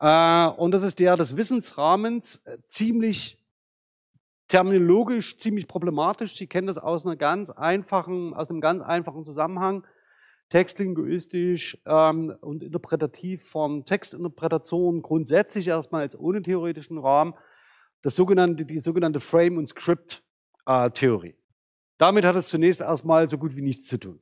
[0.00, 3.42] Äh, und das ist der des Wissensrahmens, äh, ziemlich
[4.48, 6.36] terminologisch ziemlich problematisch.
[6.36, 9.86] Sie kennen das aus einer ganz einfachen, aus einem ganz einfachen Zusammenhang
[10.50, 17.32] textlinguistisch ähm, und interpretativ von Textinterpretation grundsätzlich erstmal als ohne theoretischen Rahmen
[18.02, 21.34] das sogenannte, die sogenannte Frame- und Script-Theorie.
[21.98, 24.20] Damit hat es zunächst erstmal so gut wie nichts zu tun.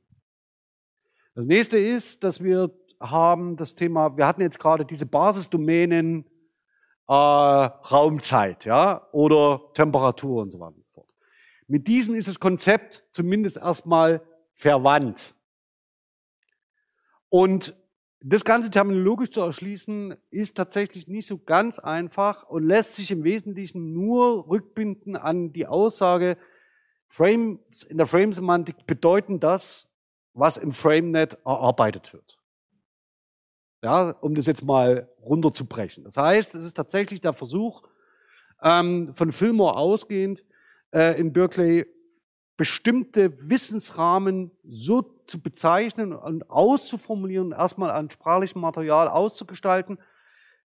[1.35, 6.25] Das nächste ist, dass wir haben das Thema, wir hatten jetzt gerade diese Basisdomänen
[7.07, 11.13] äh, Raumzeit, ja, oder Temperatur und so weiter und so fort.
[11.67, 14.21] Mit diesen ist das Konzept zumindest erstmal
[14.53, 15.35] verwandt.
[17.29, 17.75] Und
[18.21, 23.23] das Ganze terminologisch zu erschließen, ist tatsächlich nicht so ganz einfach und lässt sich im
[23.23, 26.37] Wesentlichen nur rückbinden an die Aussage,
[27.13, 29.87] Frames in der Frame-Semantik bedeuten das,
[30.33, 32.39] was im FrameNet erarbeitet wird.
[33.83, 36.05] Ja, um das jetzt mal runterzubrechen.
[36.05, 37.83] Das heißt, es ist tatsächlich der Versuch,
[38.63, 40.43] ähm, von Fillmore ausgehend,
[40.89, 41.85] äh, in Berkeley
[42.57, 49.99] bestimmte Wissensrahmen so zu bezeichnen und auszuformulieren, erstmal an sprachlichem Material auszugestalten,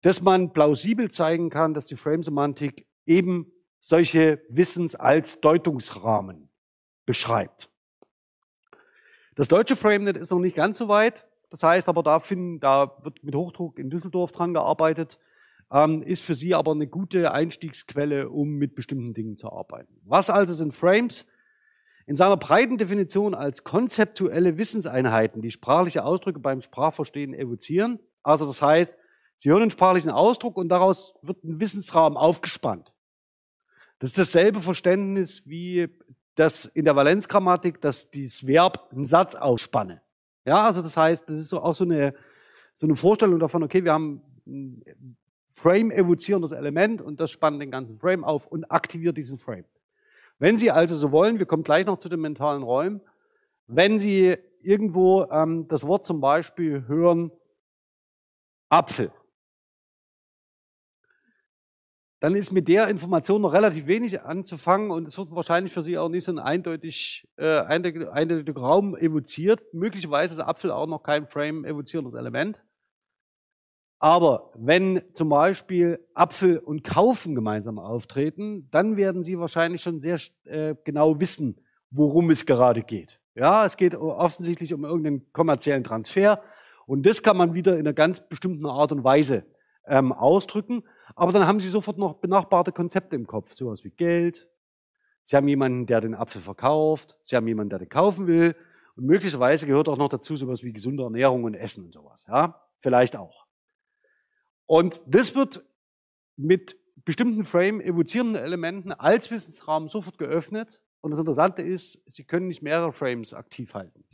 [0.01, 3.52] dass man plausibel zeigen kann, dass die Frame-Semantik eben
[3.83, 6.49] solche Wissens als Deutungsrahmen
[7.05, 7.69] beschreibt.
[9.35, 11.27] Das deutsche FrameNet ist noch nicht ganz so weit.
[11.49, 15.19] Das heißt aber, da, finden, da wird mit Hochdruck in Düsseldorf dran gearbeitet,
[15.69, 19.99] ähm, ist für Sie aber eine gute Einstiegsquelle, um mit bestimmten Dingen zu arbeiten.
[20.05, 21.27] Was also sind Frames?
[22.05, 27.99] In seiner breiten Definition als konzeptuelle Wissenseinheiten, die sprachliche Ausdrücke beim Sprachverstehen evozieren.
[28.23, 28.97] Also das heißt,
[29.35, 32.93] Sie hören einen sprachlichen Ausdruck und daraus wird ein Wissensrahmen aufgespannt.
[34.03, 35.87] Das ist dasselbe Verständnis wie
[36.35, 40.01] das in der Valenzgrammatik, dass dieses Verb einen Satz ausspanne.
[40.43, 42.13] Ja, also das heißt, das ist so auch so eine,
[42.75, 45.15] so eine Vorstellung davon, okay, wir haben ein
[45.53, 49.63] Frame-evozierendes Element und das spannt den ganzen Frame auf und aktiviert diesen Frame.
[50.37, 52.99] Wenn Sie also so wollen, wir kommen gleich noch zu den mentalen Räumen,
[53.67, 57.31] wenn Sie irgendwo ähm, das Wort zum Beispiel hören,
[58.67, 59.13] Apfel,
[62.23, 65.97] dann ist mit der Information noch relativ wenig anzufangen und es wird wahrscheinlich für Sie
[65.97, 69.61] auch nicht so ein eindeutig, äh, eindeutig, eindeutig Raum evoziert.
[69.73, 72.63] Möglicherweise ist Apfel auch noch kein Frame evozierendes Element.
[73.99, 80.17] Aber wenn zum Beispiel Apfel und Kaufen gemeinsam auftreten, dann werden Sie wahrscheinlich schon sehr
[80.45, 81.59] äh, genau wissen,
[81.91, 83.19] worum es gerade geht.
[83.35, 86.41] Ja, es geht offensichtlich um irgendeinen kommerziellen Transfer
[86.85, 89.45] und das kann man wieder in einer ganz bestimmten Art und Weise
[89.85, 90.83] ähm, ausdrücken.
[91.15, 94.47] Aber dann haben Sie sofort noch benachbarte Konzepte im Kopf, sowas wie Geld.
[95.23, 97.17] Sie haben jemanden, der den Apfel verkauft.
[97.21, 98.55] Sie haben jemanden, der den kaufen will.
[98.95, 102.25] Und möglicherweise gehört auch noch dazu sowas wie gesunde Ernährung und Essen und sowas.
[102.27, 103.45] Ja, vielleicht auch.
[104.65, 105.63] Und das wird
[106.35, 110.81] mit bestimmten Frame-evozierenden Elementen als Wissensraum sofort geöffnet.
[111.01, 114.05] Und das Interessante ist, Sie können nicht mehrere Frames aktiv halten.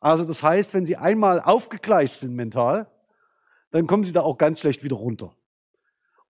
[0.00, 2.90] Also das heißt, wenn Sie einmal aufgegleicht sind mental,
[3.70, 5.35] dann kommen Sie da auch ganz schlecht wieder runter.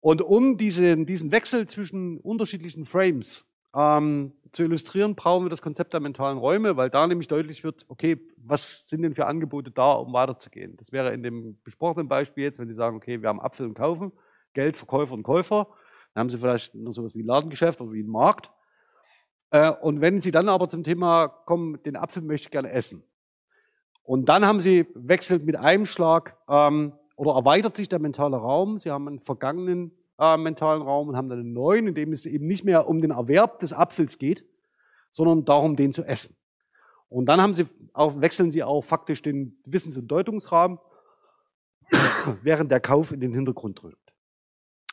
[0.05, 5.93] Und um diesen, diesen Wechsel zwischen unterschiedlichen Frames ähm, zu illustrieren, brauchen wir das Konzept
[5.93, 9.93] der mentalen Räume, weil da nämlich deutlich wird, okay, was sind denn für Angebote da,
[9.93, 10.77] um weiterzugehen?
[10.77, 13.73] Das wäre in dem besprochenen Beispiel jetzt, wenn Sie sagen, okay, wir haben Apfel und
[13.73, 14.11] Kaufen,
[14.53, 15.69] Geld, Verkäufer und Käufer,
[16.13, 18.51] dann haben Sie vielleicht noch sowas wie ein Ladengeschäft oder wie ein Markt.
[19.49, 23.03] Äh, und wenn Sie dann aber zum Thema kommen, den Apfel möchte ich gerne essen.
[24.03, 28.77] Und dann haben Sie wechselt mit einem Schlag ähm, oder erweitert sich der mentale Raum.
[28.77, 32.25] Sie haben einen vergangenen äh, mentalen Raum und haben dann einen neuen, in dem es
[32.25, 34.45] eben nicht mehr um den Erwerb des Apfels geht,
[35.11, 36.35] sondern darum, den zu essen.
[37.09, 40.79] Und dann haben sie auch, wechseln sie auch faktisch den Wissens- und Deutungsrahmen,
[42.41, 44.13] während der Kauf in den Hintergrund drückt.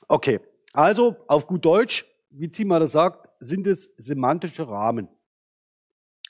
[0.08, 0.40] Okay,
[0.72, 5.08] also auf gut Deutsch, wie Zima das sagt, sind es semantische Rahmen,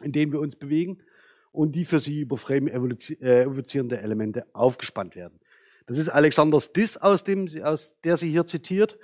[0.00, 1.02] in denen wir uns bewegen
[1.50, 5.38] und die für sie über Frame äh, evozierende Elemente aufgespannt werden.
[5.86, 8.98] Das ist Alexanders Diss, aus, dem, aus der sie hier zitiert.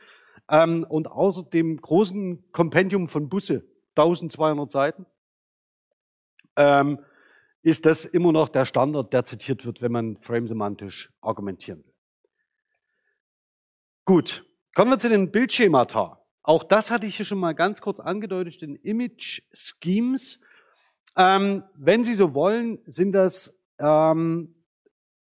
[0.51, 3.65] Ähm, und außer dem großen Kompendium von Busse,
[3.97, 5.07] 1200 Seiten,
[6.57, 7.01] ähm,
[7.63, 11.95] ist das immer noch der Standard, der zitiert wird, wenn man frame-semantisch argumentieren will.
[14.05, 16.25] Gut, kommen wir zu den Bildschemata.
[16.43, 20.41] Auch das hatte ich hier schon mal ganz kurz angedeutet, den Image Schemes.
[21.15, 24.55] Ähm, wenn Sie so wollen, sind das ähm,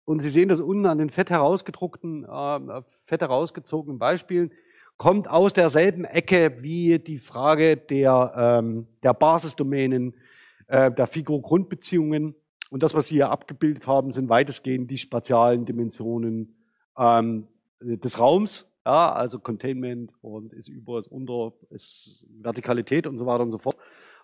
[0.08, 4.50] und Sie sehen das unten an den fett herausgedruckten, äh, fett herausgezogenen Beispielen,
[4.96, 10.14] kommt aus derselben Ecke wie die Frage der, ähm, der Basisdomänen,
[10.66, 12.34] äh, der Figur-Grundbeziehungen.
[12.70, 16.56] Und das, was Sie hier abgebildet haben, sind weitestgehend die spatialen Dimensionen
[16.96, 17.46] ähm,
[17.78, 18.72] des Raums.
[18.86, 23.58] Ja, also Containment und ist über, ist unter, ist Vertikalität und so weiter und so
[23.58, 23.76] fort.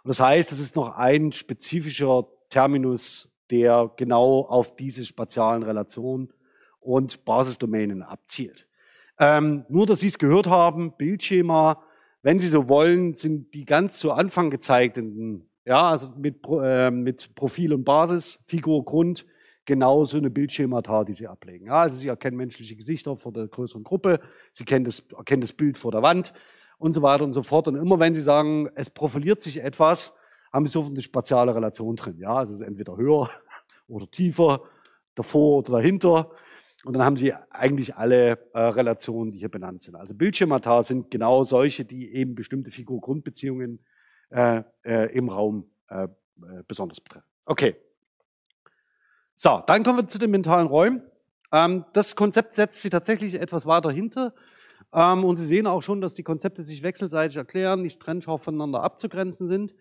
[0.02, 6.32] Und das heißt, es ist noch ein spezifischer Terminus, der genau auf diese spatialen Relationen
[6.80, 8.68] und Basisdomänen abzielt.
[9.18, 11.82] Ähm, nur, dass Sie es gehört haben, Bildschema,
[12.22, 17.34] wenn Sie so wollen, sind die ganz zu Anfang gezeigten, ja, also mit, äh, mit
[17.34, 19.26] Profil und Basis, Figur, Grund,
[19.64, 21.66] genau so eine Bildschemata, die Sie ablegen.
[21.66, 24.20] Ja, also Sie erkennen menschliche Gesichter vor der größeren Gruppe,
[24.52, 26.32] Sie kennen das, erkennen das Bild vor der Wand
[26.78, 27.68] und so weiter und so fort.
[27.68, 30.12] Und immer wenn Sie sagen, es profiliert sich etwas,
[30.54, 32.16] haben Sie sofort eine spatiale Relation drin.
[32.18, 33.28] Ja, also es ist entweder höher
[33.88, 34.62] oder tiefer,
[35.16, 36.30] davor oder dahinter.
[36.84, 39.96] Und dann haben Sie eigentlich alle äh, Relationen, die hier benannt sind.
[39.96, 43.84] Also Bildschirmata sind genau solche, die eben bestimmte Figur-Grundbeziehungen
[44.30, 46.08] äh, äh, im Raum äh, äh,
[46.68, 47.26] besonders betreffen.
[47.46, 47.76] Okay.
[49.34, 51.02] So, dann kommen wir zu den mentalen Räumen.
[51.50, 54.34] Ähm, das Konzept setzt sich tatsächlich etwas weiter hinter.
[54.92, 58.84] Ähm, und Sie sehen auch schon, dass die Konzepte sich wechselseitig erklären, nicht trennscharf voneinander
[58.84, 59.74] abzugrenzen sind.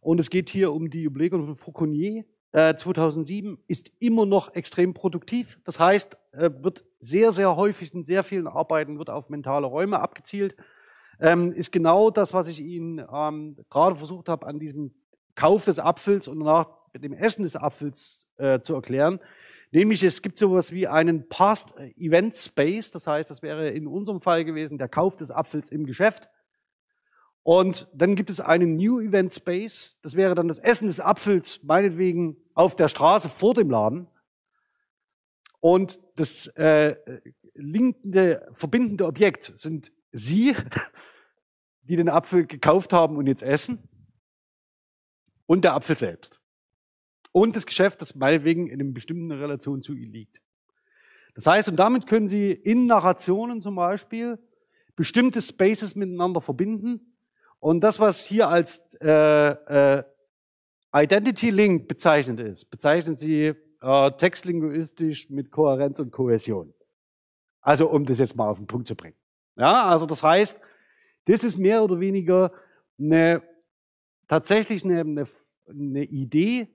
[0.00, 4.94] Und es geht hier um die Überlegung von Fauconnier, 2007 äh, ist immer noch extrem
[4.94, 5.60] produktiv.
[5.64, 10.00] Das heißt, äh, wird sehr, sehr häufig in sehr vielen Arbeiten wird auf mentale Räume
[10.00, 10.56] abgezielt.
[11.20, 14.94] Ähm, ist genau das, was ich Ihnen ähm, gerade versucht habe, an diesem
[15.34, 19.20] Kauf des Apfels und nach dem Essen des Apfels äh, zu erklären.
[19.70, 22.90] Nämlich, es gibt sowas wie einen Past Event Space.
[22.90, 26.30] Das heißt, das wäre in unserem Fall gewesen der Kauf des Apfels im Geschäft.
[27.42, 29.98] Und dann gibt es einen New Event Space.
[30.02, 34.08] Das wäre dann das Essen des Apfels, meinetwegen auf der Straße vor dem Laden.
[35.60, 36.96] Und das äh,
[37.54, 40.54] linkende, verbindende Objekt sind Sie,
[41.82, 43.88] die den Apfel gekauft haben und jetzt essen.
[45.46, 46.40] Und der Apfel selbst.
[47.32, 50.42] Und das Geschäft, das meinetwegen in einer bestimmten Relation zu Ihnen liegt.
[51.34, 54.38] Das heißt, und damit können Sie in Narrationen zum Beispiel
[54.96, 57.17] bestimmte Spaces miteinander verbinden
[57.60, 60.02] und das, was hier als äh, äh,
[60.94, 66.72] Identity Link bezeichnet ist, bezeichnen Sie äh, textlinguistisch mit Kohärenz und Kohäsion.
[67.60, 69.16] Also um das jetzt mal auf den Punkt zu bringen.
[69.56, 70.60] Ja, also das heißt,
[71.26, 72.52] das ist mehr oder weniger
[72.98, 73.42] eine,
[74.28, 75.26] tatsächlich eine, eine,
[75.68, 76.68] eine Idee,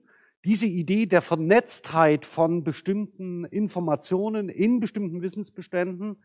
[0.44, 6.22] diese Idee der Vernetztheit von bestimmten Informationen in bestimmten Wissensbeständen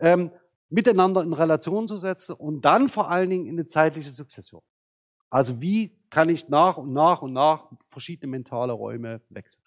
[0.00, 0.32] ähm,
[0.68, 4.62] miteinander in Relation zu setzen und dann vor allen Dingen in eine zeitliche Sukzession.
[5.30, 9.64] Also wie kann ich nach und nach und nach verschiedene mentale Räume wechseln?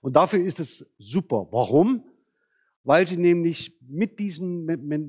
[0.00, 1.48] Und dafür ist es super.
[1.50, 2.04] Warum?
[2.84, 4.66] Weil sie nämlich mit diesem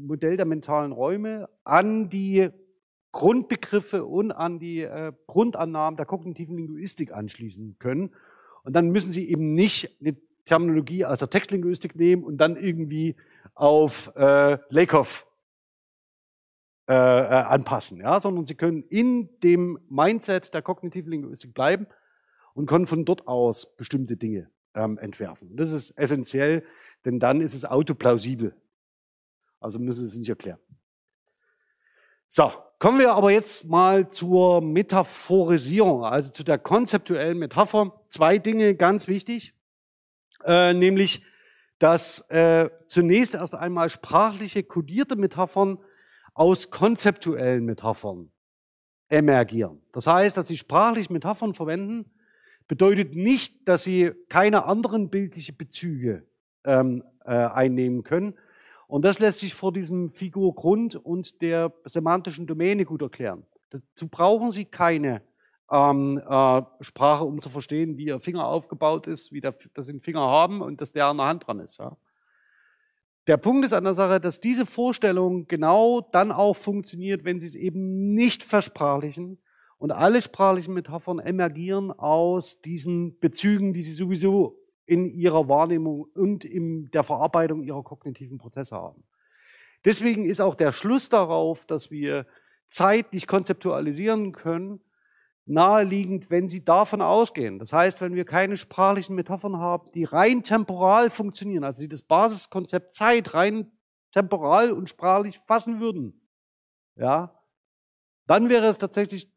[0.07, 2.49] Modell der mentalen Räume an die
[3.11, 8.11] Grundbegriffe und an die äh, Grundannahmen der kognitiven Linguistik anschließen können.
[8.63, 13.15] Und dann müssen sie eben nicht eine Terminologie aus der Textlinguistik nehmen und dann irgendwie
[13.57, 15.27] auf äh, Lakoff
[16.89, 21.87] äh, äh, anpassen, ja, sondern sie können in dem Mindset der kognitiven Linguistik bleiben
[22.53, 25.49] und können von dort aus bestimmte Dinge ähm, entwerfen.
[25.49, 26.63] Und das ist essentiell,
[27.03, 28.55] denn dann ist es autoplausibel.
[29.59, 30.59] Also müssen Sie es nicht erklären.
[32.29, 38.01] So, kommen wir aber jetzt mal zur Metaphorisierung, also zu der konzeptuellen Metapher.
[38.07, 39.53] Zwei Dinge ganz wichtig,
[40.45, 41.23] äh, nämlich
[41.79, 45.79] dass äh, zunächst erst einmal sprachliche kodierte Metaphern
[46.33, 48.31] aus konzeptuellen Metaphern
[49.09, 49.81] emergieren.
[49.91, 52.11] Das heißt, dass sie sprachlich Metaphern verwenden,
[52.67, 56.27] bedeutet nicht, dass sie keine anderen bildliche Bezüge
[56.65, 58.35] ähm, äh, einnehmen können.
[58.87, 63.45] Und das lässt sich vor diesem Figurgrund und der semantischen Domäne gut erklären.
[63.69, 65.21] Dazu brauchen Sie keine
[65.71, 69.93] ähm, äh, Sprache, um zu verstehen, wie ihr Finger aufgebaut ist, wie der, dass sie
[69.93, 71.79] einen Finger haben und dass der an der Hand dran ist.
[71.79, 71.97] Ja.
[73.27, 77.47] Der Punkt ist an der Sache, dass diese Vorstellung genau dann auch funktioniert, wenn sie
[77.47, 79.39] es eben nicht versprachlichen.
[79.79, 86.45] Und alle sprachlichen Metaphern emergieren aus diesen Bezügen, die sie sowieso in ihrer Wahrnehmung und
[86.45, 89.03] in der Verarbeitung ihrer kognitiven Prozesse haben.
[89.85, 92.25] Deswegen ist auch der Schluss darauf, dass wir
[92.69, 94.79] Zeit nicht konzeptualisieren können,
[95.47, 97.59] naheliegend, wenn Sie davon ausgehen.
[97.59, 102.01] Das heißt, wenn wir keine sprachlichen Metaphern haben, die rein temporal funktionieren, also Sie das
[102.01, 103.71] Basiskonzept Zeit rein
[104.11, 106.21] temporal und sprachlich fassen würden,
[106.95, 107.33] ja,
[108.25, 109.31] dann wäre es tatsächlich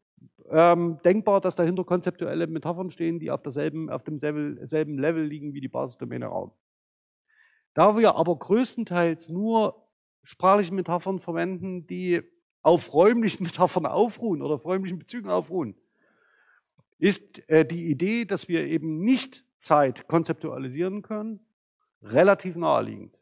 [0.49, 5.53] ähm, denkbar, dass dahinter konzeptuelle Metaphern stehen, die auf derselben, auf demselben selben Level liegen
[5.53, 6.51] wie die Basisdomäne Raum.
[7.73, 9.87] Da wir aber größtenteils nur
[10.23, 12.21] sprachliche Metaphern verwenden, die
[12.61, 15.75] auf räumlichen Metaphern aufruhen oder auf räumlichen Bezügen aufruhen,
[17.01, 21.39] ist äh, die Idee, dass wir eben nicht Zeit konzeptualisieren können,
[22.03, 23.19] relativ naheliegend.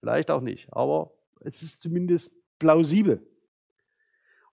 [0.00, 3.26] Vielleicht auch nicht, aber es ist zumindest plausibel.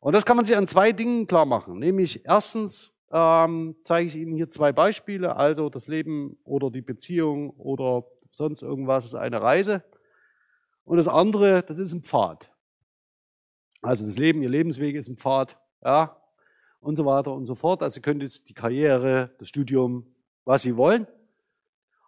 [0.02, 1.80] Und das kann man sich an zwei Dingen klar machen.
[1.80, 7.52] Nämlich erstens ähm, zeige ich Ihnen hier zwei Beispiele, also das Leben oder die Beziehung
[7.52, 9.84] oder sonst irgendwas ist eine Reise.
[10.84, 12.52] Und das andere, das ist ein Pfad.
[13.82, 16.21] Also das Leben, Ihr Lebensweg ist ein Pfad, ja,
[16.82, 17.82] und so weiter und so fort.
[17.82, 20.06] Also Sie können jetzt die Karriere, das Studium,
[20.44, 21.08] was Sie wollen.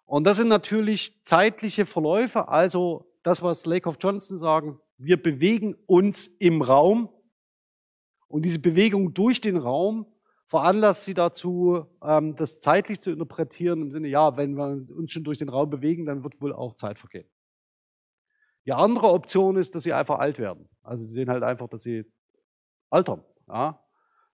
[0.05, 5.75] Und das sind natürlich zeitliche Verläufe, also das, was Lake of Johnson sagen, wir bewegen
[5.86, 7.09] uns im Raum
[8.27, 10.07] und diese Bewegung durch den Raum
[10.45, 15.23] veranlasst sie dazu, ähm, das zeitlich zu interpretieren, im Sinne, ja, wenn wir uns schon
[15.23, 17.27] durch den Raum bewegen, dann wird wohl auch Zeit vergehen.
[18.65, 20.69] Die andere Option ist, dass sie einfach alt werden.
[20.81, 22.05] Also sie sehen halt einfach, dass sie
[22.89, 23.23] altern.
[23.47, 23.83] Ja?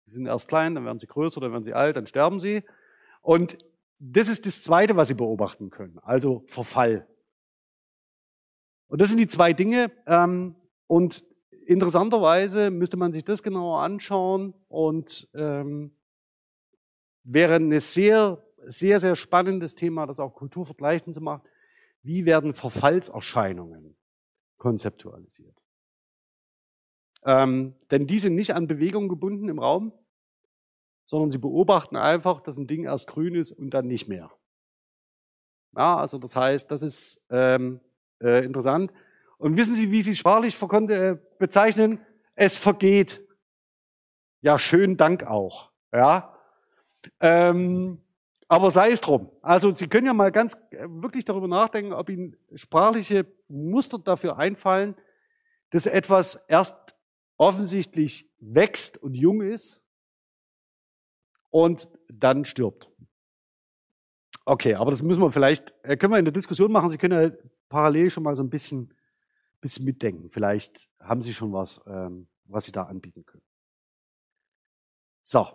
[0.06, 2.64] Sie sind erst klein, dann werden sie größer, dann werden sie alt, dann sterben sie.
[3.22, 3.58] Und
[4.00, 7.08] das ist das Zweite, was sie beobachten können, also Verfall.
[8.88, 9.92] Und das sind die zwei Dinge.
[10.06, 10.56] Ähm,
[10.88, 11.26] und
[11.66, 15.96] interessanterweise müsste man sich das genauer anschauen und ähm,
[17.24, 21.42] wäre ein sehr, sehr, sehr spannendes Thema, das auch kulturvergleichend zu machen.
[22.02, 23.96] Wie werden Verfallserscheinungen
[24.58, 25.63] konzeptualisiert?
[27.26, 29.94] Ähm, denn die sind nicht an Bewegung gebunden im Raum,
[31.06, 34.32] sondern sie beobachten einfach, dass ein Ding erst grün ist und dann nicht mehr.
[35.76, 37.80] Ja, also das heißt, das ist ähm,
[38.22, 38.92] äh, interessant.
[39.38, 42.00] Und wissen Sie, wie Sie sprachlich äh, bezeichnen?
[42.36, 43.22] Es vergeht.
[44.42, 45.72] Ja, schönen Dank auch.
[45.92, 46.38] Ja.
[47.20, 48.00] Ähm,
[48.48, 49.30] aber sei es drum.
[49.42, 54.38] Also Sie können ja mal ganz äh, wirklich darüber nachdenken, ob Ihnen sprachliche Muster dafür
[54.38, 54.96] einfallen,
[55.72, 56.93] dass etwas erst
[57.44, 59.84] offensichtlich wächst und jung ist
[61.50, 62.90] und dann stirbt.
[64.46, 66.90] Okay, aber das müssen wir vielleicht, äh, können wir in der Diskussion machen.
[66.90, 68.94] Sie können ja parallel schon mal so ein bisschen,
[69.60, 70.30] bisschen mitdenken.
[70.30, 73.44] Vielleicht haben Sie schon was, ähm, was Sie da anbieten können.
[75.24, 75.48] So.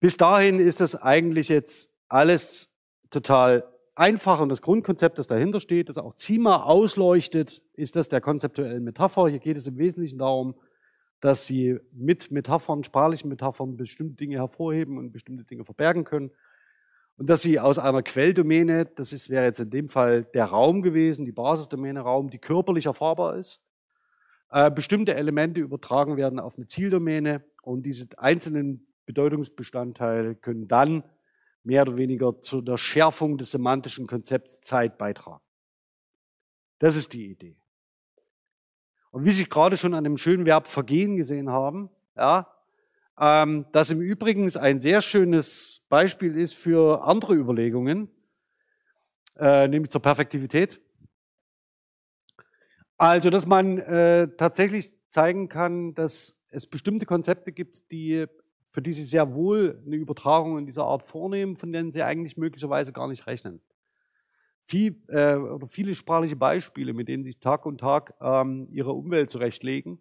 [0.00, 2.70] Bis dahin ist das eigentlich jetzt alles
[3.10, 8.20] total einfach und das Grundkonzept, das dahinter steht, das auch Zima ausleuchtet, ist das der
[8.20, 9.28] konzeptuellen Metapher.
[9.28, 10.54] Hier geht es im Wesentlichen darum,
[11.20, 16.32] dass Sie mit Metaphern, sprachlichen Metaphern bestimmte Dinge hervorheben und bestimmte Dinge verbergen können
[17.16, 20.82] und dass sie aus einer Quelldomäne, das ist, wäre jetzt in dem Fall der Raum
[20.82, 23.60] gewesen, die Basisdomäne Raum, die körperlich erfahrbar ist,
[24.50, 31.04] äh, bestimmte Elemente übertragen werden auf eine Zieldomäne und diese einzelnen Bedeutungsbestandteile können dann
[31.64, 35.42] mehr oder weniger zu der Schärfung des semantischen Konzepts Zeit beitragen.
[36.78, 37.56] Das ist die Idee.
[39.10, 42.48] Und wie Sie gerade schon an dem schönen Verb vergehen gesehen haben, ja,
[43.18, 48.10] ähm, das im Übrigen ein sehr schönes Beispiel ist für andere Überlegungen,
[49.36, 50.80] äh, nämlich zur Perfektivität.
[52.96, 58.26] Also, dass man äh, tatsächlich zeigen kann, dass es bestimmte Konzepte gibt, die
[58.72, 62.38] für die sie sehr wohl eine Übertragung in dieser Art vornehmen, von denen sie eigentlich
[62.38, 63.60] möglicherweise gar nicht rechnen.
[64.60, 69.28] Viel, äh, oder viele sprachliche Beispiele, mit denen sich Tag und Tag ähm, ihre Umwelt
[69.28, 69.98] zurechtlegen,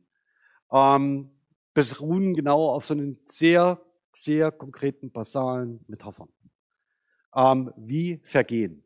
[0.71, 1.31] ähm,
[1.73, 3.81] beruhen genau auf so einen sehr,
[4.13, 6.29] sehr konkreten, basalen Metaphern.
[7.35, 8.85] Ähm, wie Vergehen.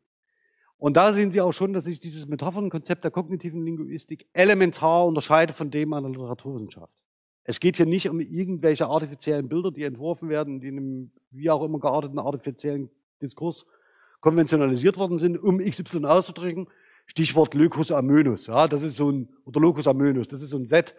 [0.78, 5.54] Und da sehen Sie auch schon, dass sich dieses Metaphernkonzept der kognitiven Linguistik elementar unterscheidet
[5.54, 7.06] von dem einer Literaturwissenschaft.
[7.46, 11.50] Es geht hier nicht um irgendwelche artifiziellen Bilder, die entworfen werden, die in einem wie
[11.50, 12.90] auch immer gearteten artifiziellen
[13.22, 13.66] Diskurs
[14.20, 16.68] konventionalisiert worden sind, um XY auszudrücken.
[17.06, 18.48] Stichwort Locus Amönus.
[18.48, 20.94] Ja, das ist so ein, oder Locus Amönus, das ist so ein Set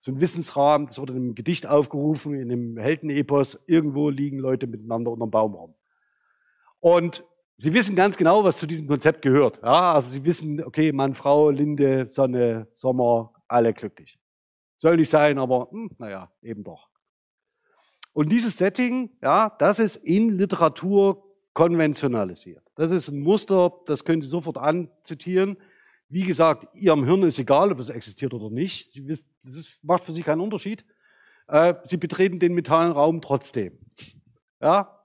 [0.00, 4.66] so ein Wissensrahmen, das wurde in einem Gedicht aufgerufen, in einem Heldenepos, irgendwo liegen Leute
[4.66, 5.74] miteinander unter einem Baum rum.
[6.80, 7.22] Und
[7.58, 9.60] sie wissen ganz genau, was zu diesem Konzept gehört.
[9.62, 14.18] Ja, also sie wissen, okay, Mann, Frau, Linde, Sonne, Sommer, alle glücklich.
[14.80, 16.88] Soll nicht sein, aber hm, naja, eben doch.
[18.14, 21.22] Und dieses Setting, ja, das ist in Literatur
[21.52, 22.64] konventionalisiert.
[22.76, 25.58] Das ist ein Muster, das können Sie sofort anzitieren.
[26.08, 28.90] Wie gesagt, Ihrem Hirn ist egal, ob es existiert oder nicht.
[28.90, 30.86] Sie wissen, das ist, macht für Sie keinen Unterschied.
[31.46, 33.78] Äh, Sie betreten den mentalen Raum trotzdem.
[34.62, 35.04] Ja?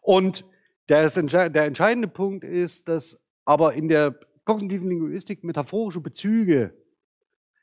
[0.00, 0.44] Und
[0.88, 6.76] der, der entscheidende Punkt ist, dass aber in der kognitiven Linguistik metaphorische Bezüge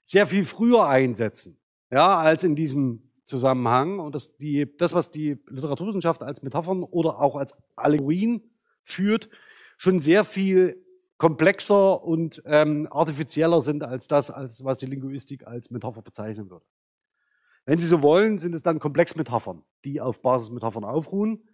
[0.05, 1.57] sehr viel früher einsetzen,
[1.91, 3.99] ja, als in diesem Zusammenhang.
[3.99, 8.41] Und dass die, das, was die Literaturwissenschaft als Metaphern oder auch als Allegorien
[8.83, 9.29] führt,
[9.77, 10.83] schon sehr viel
[11.17, 16.65] komplexer und ähm, artifizieller sind als das, als was die Linguistik als Metapher bezeichnen würde.
[17.65, 21.47] Wenn Sie so wollen, sind es dann Komplexmetaphern, die auf Basismetaphern aufruhen.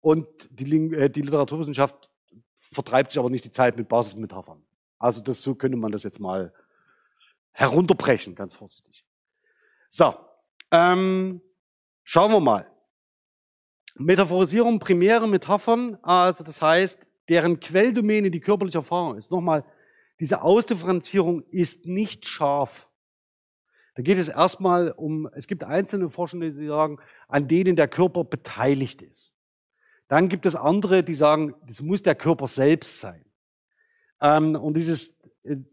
[0.00, 2.10] Und die, äh, die Literaturwissenschaft
[2.56, 4.62] vertreibt sich aber nicht die Zeit mit Basismetaphern.
[4.98, 6.52] Also das, so könnte man das jetzt mal
[7.52, 9.04] herunterbrechen, ganz vorsichtig.
[9.88, 10.14] So,
[10.70, 11.40] ähm,
[12.02, 12.70] schauen wir mal.
[13.96, 19.30] Metaphorisierung, primäre Metaphern, also das heißt, deren Quelldomäne die körperliche Erfahrung ist.
[19.30, 19.64] Nochmal,
[20.18, 22.88] diese Ausdifferenzierung ist nicht scharf.
[23.94, 26.98] Da geht es erstmal um, es gibt einzelne Forschende, die sagen,
[27.28, 29.34] an denen der Körper beteiligt ist.
[30.08, 33.24] Dann gibt es andere, die sagen, das muss der Körper selbst sein.
[34.20, 35.21] Ähm, und diese äh,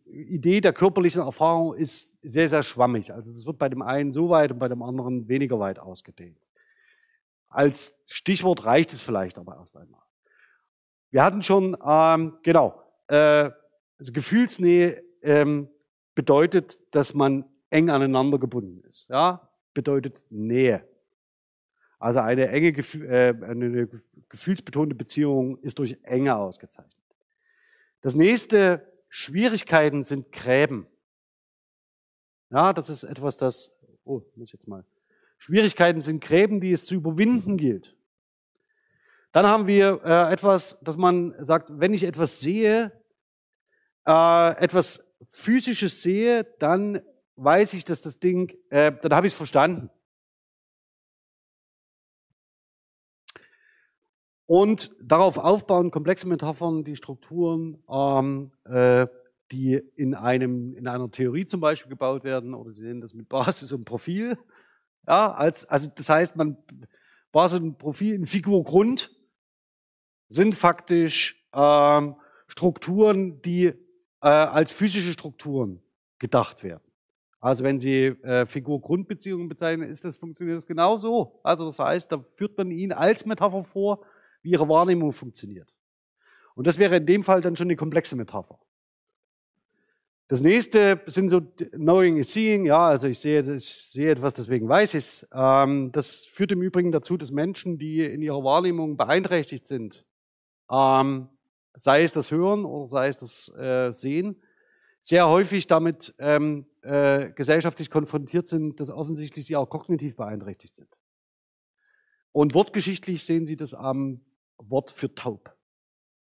[0.06, 3.14] Idee der körperlichen Erfahrung ist sehr, sehr schwammig.
[3.14, 6.50] Also das wird bei dem einen so weit und bei dem anderen weniger weit ausgedehnt.
[7.50, 10.02] Als Stichwort reicht es vielleicht aber erst einmal.
[11.12, 13.50] Wir hatten schon, ähm, genau, äh,
[13.98, 15.70] also Gefühlsnähe ähm,
[16.16, 19.10] bedeutet, dass man eng aneinander gebunden ist.
[19.10, 20.88] Ja, bedeutet Nähe.
[22.00, 23.90] Also eine enge, äh, eine
[24.30, 26.96] gefühlsbetonte Beziehung ist durch Enge ausgezeichnet.
[28.02, 30.88] Das nächste, Schwierigkeiten sind Gräben.
[32.52, 33.72] Ja, das ist etwas, das,
[34.06, 34.86] oh, muss ich jetzt mal.
[35.38, 37.96] Schwierigkeiten sind Gräben, die es zu überwinden gilt.
[39.32, 42.92] Dann haben wir äh, etwas, dass man sagt, wenn ich etwas sehe,
[44.08, 47.02] äh, etwas Physisches sehe, dann
[47.36, 49.90] weiß ich, dass das Ding, äh, dann habe ich es verstanden.
[54.50, 59.06] Und darauf aufbauen komplexe Metaphern, die Strukturen, ähm, äh,
[59.52, 63.30] die in, einem, in einer Theorie zum Beispiel gebaut werden, oder Sie sehen das mit
[63.30, 64.40] Basis und Profil.
[65.08, 66.58] Ja, als, also das heißt, man
[67.32, 69.12] Basis und Profil in Figur Grund
[70.30, 72.16] sind faktisch ähm,
[72.48, 73.76] Strukturen, die äh,
[74.22, 75.80] als physische Strukturen
[76.18, 76.92] gedacht werden.
[77.40, 81.40] Also wenn Sie äh, Figur-Grundbeziehungen bezeichnen, ist das, funktioniert das genauso.
[81.44, 84.04] Also das heißt, da führt man ihn als Metapher vor,
[84.42, 85.76] wie Ihre Wahrnehmung funktioniert.
[86.56, 88.60] Und das wäre in dem Fall dann schon eine komplexe Metapher.
[90.28, 92.66] Das nächste sind so Knowing is Seeing.
[92.66, 95.28] Ja, also ich sehe, ich sehe etwas, deswegen weiß ich es.
[95.34, 100.06] Ähm, das führt im Übrigen dazu, dass Menschen, die in ihrer Wahrnehmung beeinträchtigt sind,
[100.70, 101.30] ähm,
[101.76, 104.40] sei es das Hören oder sei es das äh, Sehen,
[105.02, 110.96] sehr häufig damit ähm, äh, gesellschaftlich konfrontiert sind, dass offensichtlich sie auch kognitiv beeinträchtigt sind.
[112.32, 114.22] Und wortgeschichtlich sehen Sie das am
[114.60, 115.56] Wort für taub.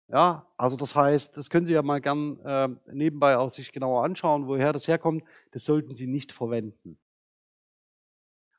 [0.08, 4.04] Ja, also das heißt, das können Sie ja mal gern äh, nebenbei auch sich genauer
[4.04, 5.24] anschauen, woher das herkommt.
[5.52, 6.98] Das sollten Sie nicht verwenden.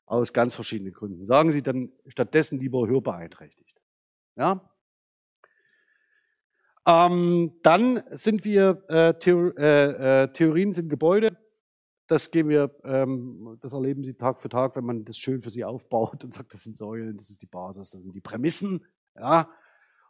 [0.06, 1.24] Aus ganz verschiedenen Gründen.
[1.24, 3.82] Sagen Sie dann stattdessen lieber hörbeeinträchtigt.
[4.36, 4.60] Ja,
[6.86, 11.36] ähm, dann sind wir, äh, Theor äh, äh, Theorien sind Gebäude.
[12.06, 15.50] Das gehen wir, ähm, das erleben Sie Tag für Tag, wenn man das schön für
[15.50, 18.86] Sie aufbaut und sagt, das sind Säulen, das ist die Basis, das sind die Prämissen,
[19.16, 19.50] ja.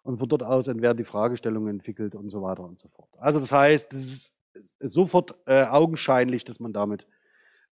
[0.06, 3.08] Und von dort aus werden die Fragestellungen entwickelt und so weiter und so fort.
[3.18, 4.34] Also das heißt, das ist
[4.78, 7.08] sofort äh, augenscheinlich, dass man damit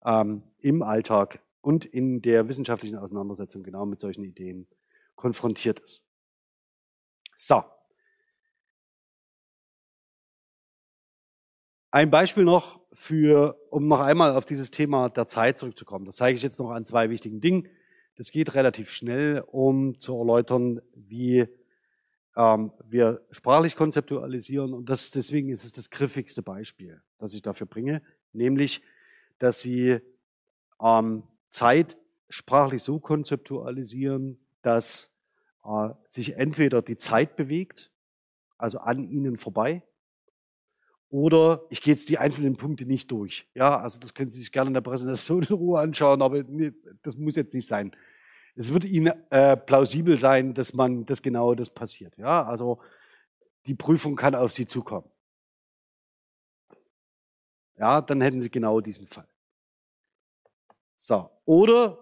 [0.04, 4.66] ähm, im Alltag und in der wissenschaftlichen Auseinandersetzung genau mit solchen Ideen
[5.14, 6.02] konfrontiert ist.
[7.36, 7.62] So.
[11.92, 16.04] Ein Beispiel noch für, um noch einmal auf dieses Thema der Zeit zurückzukommen.
[16.04, 17.68] Das zeige ich jetzt noch an zwei wichtigen Dingen.
[18.16, 21.46] Das geht relativ schnell, um zu erläutern, wie
[22.36, 24.72] ähm, wir sprachlich konzeptualisieren.
[24.72, 28.82] Und das, deswegen ist es das griffigste Beispiel, das ich dafür bringe, nämlich,
[29.38, 30.00] dass Sie
[30.80, 31.96] ähm, Zeit
[32.28, 35.12] sprachlich so konzeptualisieren, dass
[35.64, 37.90] äh, sich entweder die Zeit bewegt,
[38.58, 39.82] also an Ihnen vorbei,
[41.10, 43.48] oder ich gehe jetzt die einzelnen Punkte nicht durch.
[43.54, 46.42] Ja, also das können Sie sich gerne in der Präsentation in Ruhe anschauen, aber
[47.02, 47.94] das muss jetzt nicht sein.
[48.56, 52.16] Es wird Ihnen äh, plausibel sein, dass man das genau das passiert.
[52.16, 52.80] Ja, also
[53.66, 55.10] die Prüfung kann auf Sie zukommen.
[57.76, 59.28] Ja, dann hätten Sie genau diesen Fall.
[60.96, 61.28] So.
[61.44, 61.98] Oder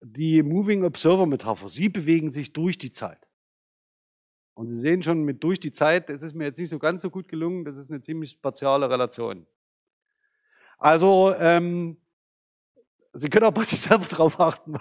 [0.00, 1.68] die Moving Observer Metapher.
[1.68, 3.26] Sie bewegen sich durch die Zeit.
[4.54, 7.02] Und Sie sehen schon mit durch die Zeit, das ist mir jetzt nicht so ganz
[7.02, 9.46] so gut gelungen, das ist eine ziemlich spatiale Relation.
[10.78, 11.96] Also, ähm,
[13.14, 14.76] Sie können auch bei sich selber drauf achten,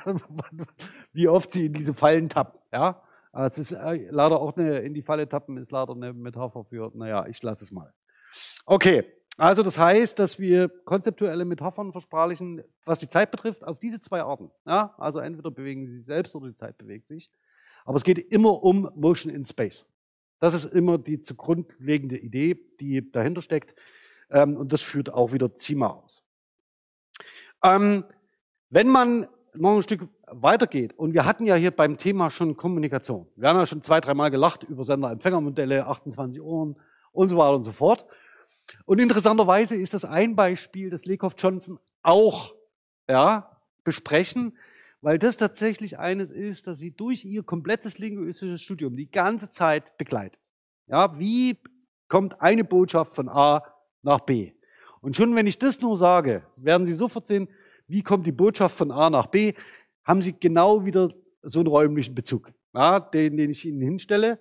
[1.14, 2.60] wie oft Sie in diese Fallen tappen.
[2.72, 3.02] Ja?
[3.32, 6.64] Also es ist äh, leider auch eine, in die Falle tappen ist leider eine Metapher
[6.64, 7.94] für, naja, ich lasse es mal.
[8.66, 9.04] Okay,
[9.38, 14.22] also das heißt, dass wir konzeptuelle Metaphern versprachlichen, was die Zeit betrifft, auf diese zwei
[14.22, 14.52] Arten.
[14.66, 14.94] Ja?
[14.98, 17.32] Also entweder bewegen sie sich selbst oder die Zeit bewegt sich.
[17.86, 19.86] Aber es geht immer um Motion in Space.
[20.40, 23.76] Das ist immer die zugrundlegende Idee, die dahinter steckt.
[24.30, 26.24] Ähm, und das führt auch wieder ZIMA aus.
[27.64, 28.04] Ähm,
[28.74, 33.28] wenn man noch ein Stück weitergeht, und wir hatten ja hier beim Thema schon Kommunikation.
[33.36, 36.76] Wir haben ja schon zwei, dreimal gelacht über Sender-Empfängermodelle, 28 Ohren
[37.12, 38.08] und so weiter und so fort.
[38.86, 42.56] Und interessanterweise ist das ein Beispiel, das Lekoff Johnson auch
[43.08, 44.58] ja, besprechen,
[45.02, 50.00] weil das tatsächlich eines ist, dass sie durch ihr komplettes linguistisches Studium die ganze Zeit
[50.00, 50.40] begleitet.
[50.88, 51.60] Ja, wie
[52.08, 53.64] kommt eine Botschaft von A
[54.02, 54.54] nach B?
[55.00, 57.48] Und schon wenn ich das nur sage, werden Sie sofort sehen,
[57.88, 59.54] wie kommt die Botschaft von A nach B,
[60.04, 61.10] haben Sie genau wieder
[61.42, 64.40] so einen räumlichen Bezug, ja, den, den ich Ihnen hinstelle.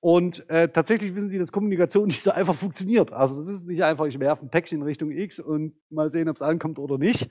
[0.00, 3.12] Und äh, tatsächlich wissen Sie, dass Kommunikation nicht so einfach funktioniert.
[3.12, 6.28] Also das ist nicht einfach, ich werfe ein Päckchen in Richtung X und mal sehen,
[6.28, 7.30] ob es ankommt oder nicht.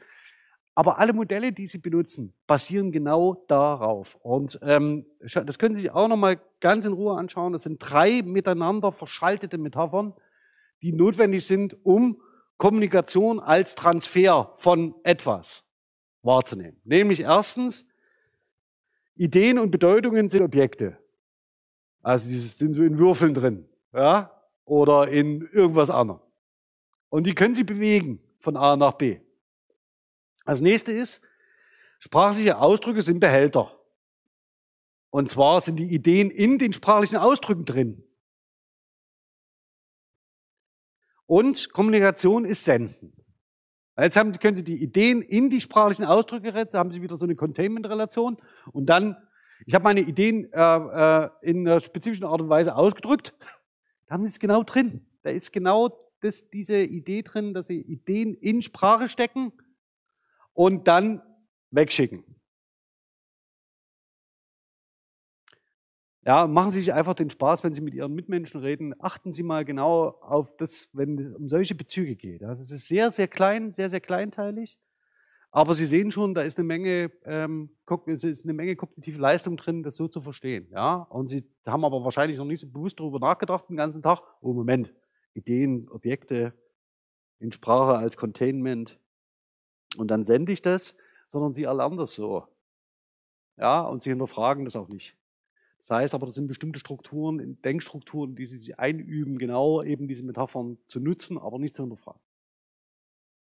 [0.75, 4.15] Aber alle Modelle, die Sie benutzen, basieren genau darauf.
[4.21, 7.53] Und ähm, das können Sie sich auch nochmal ganz in Ruhe anschauen.
[7.53, 10.13] Das sind drei miteinander verschaltete Metaphern,
[10.83, 12.21] die notwendig sind, um
[12.57, 15.63] Kommunikation als Transfer von etwas
[16.23, 16.79] wahrzunehmen.
[16.83, 17.85] Nämlich erstens,
[19.15, 20.97] Ideen und Bedeutungen sind Objekte.
[22.01, 24.31] Also die sind so in Würfeln drin, ja,
[24.65, 26.21] oder in irgendwas anderem.
[27.09, 29.19] Und die können Sie bewegen von A nach B.
[30.45, 31.21] Als nächste ist,
[31.99, 33.77] sprachliche Ausdrücke sind Behälter.
[35.09, 38.03] Und zwar sind die Ideen in den sprachlichen Ausdrücken drin.
[41.27, 43.13] Und Kommunikation ist Senden.
[43.99, 47.25] Jetzt haben, können Sie die Ideen in die sprachlichen Ausdrücke setzen, haben Sie wieder so
[47.25, 48.37] eine Containment-Relation.
[48.71, 49.17] Und dann,
[49.65, 53.33] ich habe meine Ideen äh, äh, in einer spezifischen Art und Weise ausgedrückt.
[54.05, 55.05] Da haben Sie es genau drin.
[55.23, 59.51] Da ist genau das, diese Idee drin, dass Sie Ideen in Sprache stecken
[60.53, 61.21] und dann
[61.71, 62.23] wegschicken.
[66.27, 68.93] Ja, machen Sie sich einfach den Spaß, wenn Sie mit Ihren Mitmenschen reden.
[68.99, 72.43] Achten Sie mal genau auf das, wenn es um solche Bezüge geht.
[72.43, 74.77] Also es ist sehr, sehr klein, sehr, sehr kleinteilig.
[75.51, 77.69] Aber Sie sehen schon, da ist eine Menge, ähm,
[78.07, 80.67] es ist eine Menge kognitive Leistung drin, das so zu verstehen.
[80.69, 84.19] Ja, und Sie haben aber wahrscheinlich noch nicht so bewusst darüber nachgedacht den ganzen Tag.
[84.41, 84.93] Oh Moment,
[85.33, 86.53] Ideen, Objekte
[87.39, 88.99] in Sprache als Containment
[89.97, 90.93] und dann sende ich das,
[91.29, 92.45] sondern sie erlernen das so.
[93.55, 95.15] Ja, und sie hinterfragen das auch nicht.
[95.79, 100.25] Das heißt aber, das sind bestimmte Strukturen, Denkstrukturen, die sie sich einüben, genau eben diese
[100.25, 102.21] Metaphern zu nutzen, aber nicht zu hinterfragen.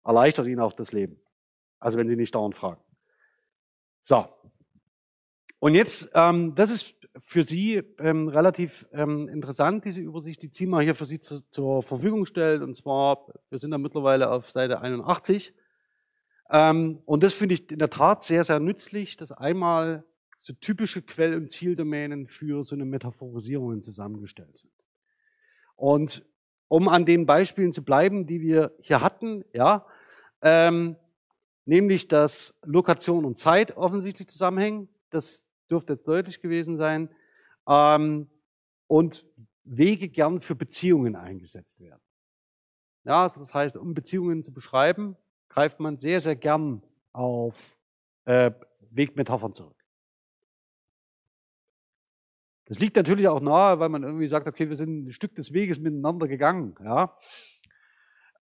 [0.03, 1.19] Erleichtert ihnen auch das Leben.
[1.80, 2.82] Also wenn sie nicht dauernd fragen.
[4.01, 4.25] So.
[5.59, 10.80] Und jetzt, ähm, das ist für Sie ähm, relativ ähm, interessant, diese Übersicht, die Zima
[10.82, 12.61] hier für Sie zu, zur Verfügung stellt.
[12.61, 15.53] Und zwar, wir sind da mittlerweile auf Seite 81.
[16.49, 20.05] Ähm, und das finde ich in der Tat sehr, sehr nützlich, dass einmal
[20.38, 24.73] so typische Quell- und Zieldomänen für so eine Metaphorisierung zusammengestellt sind.
[25.75, 26.25] Und
[26.67, 29.85] um an den Beispielen zu bleiben, die wir hier hatten, ja,
[30.41, 30.95] ähm,
[31.65, 37.09] nämlich dass Lokation und Zeit offensichtlich zusammenhängen, das dürfte jetzt deutlich gewesen sein,
[37.67, 38.29] ähm,
[38.88, 39.25] und
[39.63, 42.01] Wege gern für Beziehungen eingesetzt werden.
[43.03, 45.17] Ja, also das heißt, um Beziehungen zu beschreiben,
[45.49, 46.81] greift man sehr, sehr gern
[47.13, 47.77] auf
[48.25, 48.51] äh,
[48.91, 49.76] Wegmetaphern zurück.
[52.68, 55.53] Das liegt natürlich auch nahe, weil man irgendwie sagt, okay, wir sind ein Stück des
[55.53, 57.18] Weges miteinander gegangen, ja.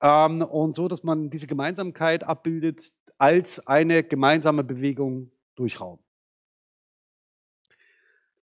[0.00, 5.98] Ähm, und so, dass man diese Gemeinsamkeit abbildet als eine gemeinsame Bewegung durch Raum.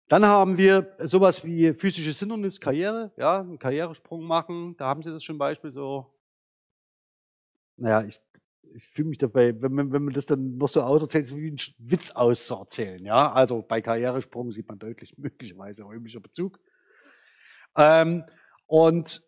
[0.07, 4.77] Dann haben wir sowas wie physisches Hindernis, Karriere, ja, einen Karrieresprung machen.
[4.77, 6.13] Da haben Sie das schon Beispiel so.
[7.77, 8.19] Naja, ich
[8.73, 11.51] ich fühle mich dabei, wenn man, wenn man das dann noch so auserzählt, so wie
[11.51, 13.03] ein Witz auszuerzählen.
[13.05, 16.59] Ja, also bei Karrieresprung sieht man deutlich möglicherweise räumlicher Bezug.
[17.77, 18.23] Ähm,
[18.67, 19.21] und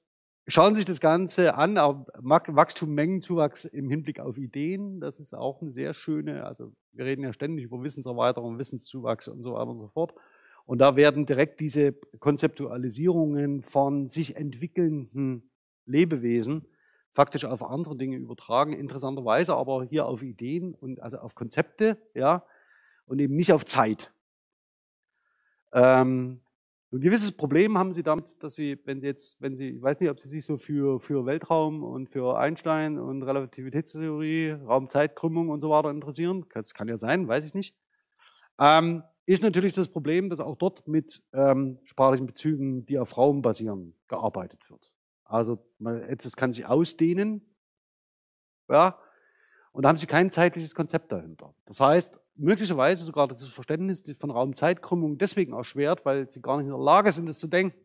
[0.48, 5.62] schauen Sie sich das Ganze an, Wachstum, Mengenzuwachs im Hinblick auf Ideen, das ist auch
[5.62, 9.80] eine sehr schöne, also wir reden ja ständig über Wissenserweiterung, Wissenszuwachs und so weiter und
[9.80, 10.14] so fort.
[10.66, 15.50] Und da werden direkt diese Konzeptualisierungen von sich entwickelnden
[15.86, 16.68] Lebewesen
[17.12, 22.44] faktisch auf andere Dinge übertragen, interessanterweise aber hier auf Ideen und also auf Konzepte, ja,
[23.06, 24.14] und eben nicht auf Zeit.
[25.74, 26.42] Ähm,
[26.92, 30.00] ein gewisses Problem haben Sie damit, dass Sie, wenn Sie jetzt, wenn Sie, ich weiß
[30.00, 35.60] nicht, ob Sie sich so für, für Weltraum und für Einstein und Relativitätstheorie, Raumzeitkrümmung und
[35.60, 37.76] so weiter interessieren, das kann ja sein, weiß ich nicht,
[38.60, 43.42] ähm, ist natürlich das Problem, dass auch dort mit ähm, sprachlichen Bezügen, die auf Raum
[43.42, 44.94] basieren, gearbeitet wird.
[45.28, 45.66] Also
[46.08, 47.42] etwas kann sich ausdehnen,
[48.70, 49.00] ja,
[49.72, 51.54] und da haben sie kein zeitliches Konzept dahinter.
[51.66, 56.72] Das heißt, möglicherweise sogar das Verständnis von Raum-Zeitkrümmung deswegen erschwert, weil sie gar nicht in
[56.72, 57.78] der Lage sind, es zu denken.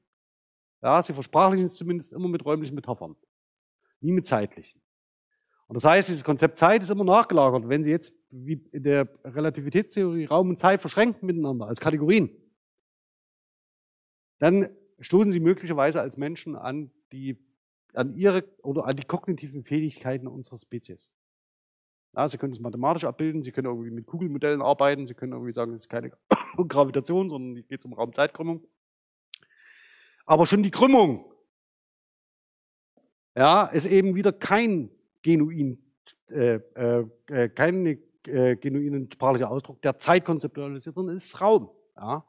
[0.80, 3.14] Ja, sie versprachlichen es zumindest immer mit räumlichen Metaphern,
[4.00, 4.80] nie mit zeitlichen.
[5.68, 7.68] Und das heißt, dieses Konzept Zeit ist immer nachgelagert.
[7.68, 12.30] Wenn Sie jetzt wie in der Relativitätstheorie Raum und Zeit verschränken miteinander als Kategorien,
[14.38, 14.68] dann
[15.02, 17.36] stoßen Sie möglicherweise als Menschen an die,
[17.92, 21.10] an Ihre oder an die kognitiven Fähigkeiten unserer Spezies.
[22.14, 25.52] Ja, Sie können es mathematisch abbilden, Sie können irgendwie mit Kugelmodellen arbeiten, Sie können irgendwie
[25.52, 26.12] sagen, es ist keine
[26.68, 28.66] Gravitation, sondern es geht um Raumzeitkrümmung.
[30.24, 31.24] Aber schon die Krümmung
[33.34, 34.90] ja, ist eben wieder kein
[35.22, 35.82] genuin,
[36.30, 37.86] äh, äh, äh, kein
[38.26, 41.70] äh, genuinen sprachlicher Ausdruck, der Zeit konzeptualisiert, sondern es ist Raum.
[41.96, 42.24] Ja.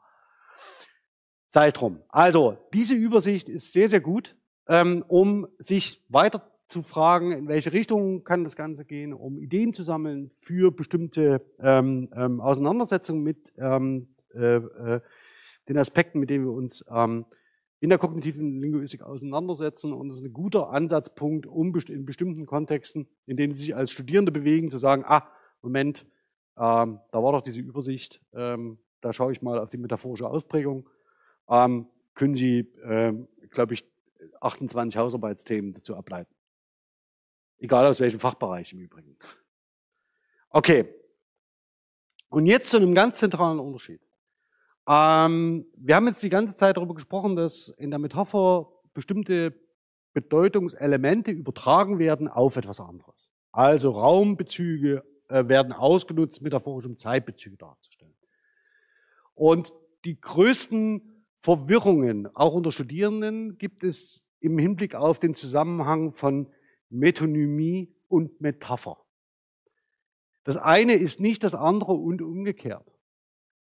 [1.54, 2.00] Zeitraum.
[2.08, 4.36] Also, diese Übersicht ist sehr, sehr gut,
[4.66, 9.72] ähm, um sich weiter zu fragen, in welche Richtung kann das Ganze gehen, um Ideen
[9.72, 15.00] zu sammeln für bestimmte ähm, ähm, Auseinandersetzungen mit ähm, äh, äh,
[15.68, 17.24] den Aspekten, mit denen wir uns ähm,
[17.78, 19.92] in der kognitiven Linguistik auseinandersetzen.
[19.92, 23.92] Und das ist ein guter Ansatzpunkt, um in bestimmten Kontexten, in denen Sie sich als
[23.92, 25.30] Studierende bewegen, zu sagen, ah,
[25.62, 26.04] Moment,
[26.56, 30.90] ähm, da war doch diese Übersicht, ähm, da schaue ich mal auf die metaphorische Ausprägung.
[31.48, 33.84] Ähm, können Sie, ähm, glaube ich,
[34.40, 36.34] 28 Hausarbeitsthemen dazu ableiten.
[37.58, 39.16] Egal aus welchem Fachbereich im Übrigen.
[40.50, 40.88] Okay.
[42.28, 44.08] Und jetzt zu einem ganz zentralen Unterschied.
[44.86, 49.54] Ähm, wir haben jetzt die ganze Zeit darüber gesprochen, dass in der Metapher bestimmte
[50.12, 53.30] Bedeutungselemente übertragen werden auf etwas anderes.
[53.50, 58.14] Also Raumbezüge äh, werden ausgenutzt, metaphorisch um Zeitbezüge darzustellen.
[59.34, 59.72] Und
[60.04, 61.13] die größten
[61.44, 66.48] Verwirrungen, auch unter Studierenden, gibt es im Hinblick auf den Zusammenhang von
[66.88, 68.96] Metonymie und Metapher.
[70.44, 72.94] Das eine ist nicht das andere und umgekehrt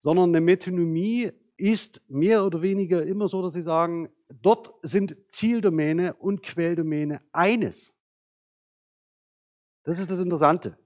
[0.01, 6.15] sondern eine Metonymie ist mehr oder weniger immer so, dass sie sagen, dort sind Zieldomäne
[6.15, 7.95] und Quelldomäne eines.
[9.85, 10.79] Das ist das Interessante.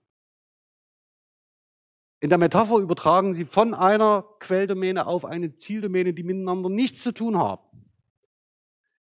[2.21, 7.13] In der Metapher übertragen sie von einer Quelldomäne auf eine Zieldomäne, die miteinander nichts zu
[7.13, 7.63] tun haben.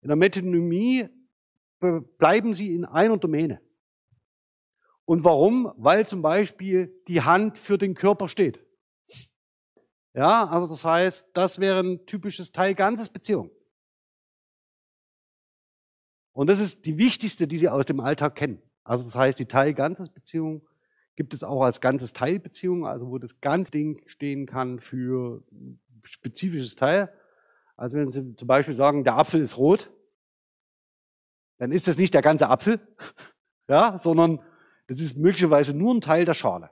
[0.02, 1.08] In der Metonymie
[2.18, 3.62] bleiben sie in einer Domäne.
[5.06, 5.74] Und warum?
[5.78, 8.66] Weil zum Beispiel die Hand für den Körper steht.
[10.14, 13.50] Ja, also das heißt, das wäre ein typisches Teil ganzes Beziehung.
[16.34, 18.62] Und das ist die wichtigste, die Sie aus dem Alltag kennen.
[18.84, 20.68] Also das heißt, die Teil ganzes Beziehung
[21.16, 25.44] gibt es auch als ganzes Teilbeziehung, also wo das ganze Ding stehen kann für
[26.04, 27.14] spezifisches Teil.
[27.78, 29.92] Also wenn Sie zum Beispiel sagen, der Apfel ist rot,
[31.58, 32.80] dann ist das nicht der ganze Apfel,
[33.68, 34.42] ja, sondern
[34.88, 36.72] das ist möglicherweise nur ein Teil der Schale.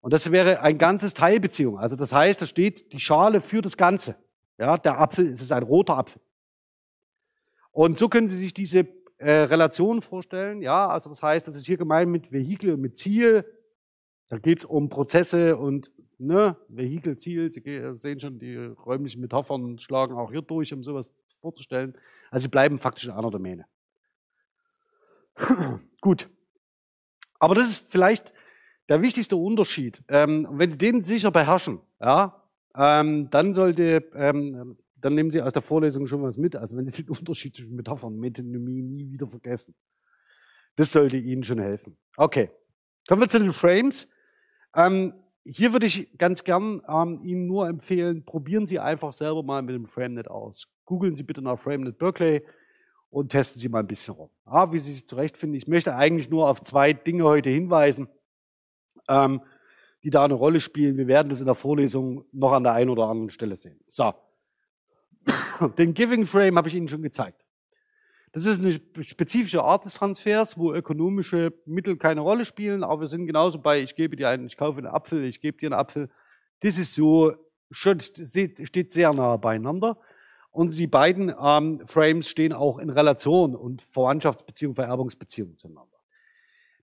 [0.00, 1.78] Und das wäre ein ganzes Teilbeziehung.
[1.78, 4.16] Also das heißt, da steht die Schale für das Ganze.
[4.56, 6.22] Ja, der Apfel, es ist ein roter Apfel.
[7.70, 8.84] Und so können Sie sich diese
[9.18, 10.62] äh, Relation vorstellen.
[10.62, 13.44] Ja, also das heißt, das ist hier gemeint mit Vehikel und mit Ziel.
[14.28, 17.50] Da geht es um Prozesse und ne, Vehikel, Ziel.
[17.50, 17.62] Sie
[17.94, 21.96] sehen schon, die räumlichen Metaphern schlagen auch hier durch, um sowas vorzustellen.
[22.30, 23.66] Also sie bleiben faktisch in einer Domäne.
[26.00, 26.28] Gut.
[27.38, 28.32] Aber das ist vielleicht
[28.88, 32.42] der wichtigste Unterschied, ähm, wenn Sie den sicher beherrschen, ja,
[32.74, 36.56] ähm, dann sollte, ähm, dann nehmen Sie aus der Vorlesung schon was mit.
[36.56, 39.74] Also wenn Sie den Unterschied zwischen Metaphern und Metonymie nie wieder vergessen.
[40.76, 41.96] Das sollte Ihnen schon helfen.
[42.16, 42.50] Okay,
[43.08, 44.08] kommen wir zu den Frames.
[44.74, 49.62] Ähm, hier würde ich ganz gern ähm, Ihnen nur empfehlen, probieren Sie einfach selber mal
[49.62, 50.68] mit dem FrameNet aus.
[50.84, 52.44] Googeln Sie bitte nach FrameNet Berkeley
[53.10, 54.30] und testen Sie mal ein bisschen rum.
[54.46, 55.56] Ja, wie Sie sich zurechtfinden.
[55.56, 58.08] Ich möchte eigentlich nur auf zwei Dinge heute hinweisen
[59.08, 59.40] ähm,
[60.04, 60.96] die da eine Rolle spielen.
[60.96, 63.80] Wir werden das in der Vorlesung noch an der einen oder anderen Stelle sehen.
[63.86, 64.12] So.
[65.78, 67.44] Den Giving Frame habe ich Ihnen schon gezeigt.
[68.32, 68.72] Das ist eine
[69.02, 73.80] spezifische Art des Transfers, wo ökonomische Mittel keine Rolle spielen, aber wir sind genauso bei,
[73.80, 76.10] ich gebe dir einen, ich kaufe einen Apfel, ich gebe dir einen Apfel.
[76.60, 77.32] Das ist so,
[77.70, 79.98] steht sehr nah beieinander.
[80.50, 85.98] Und die beiden ähm, Frames stehen auch in Relation und Verwandtschaftsbeziehung, Vererbungsbeziehung zueinander.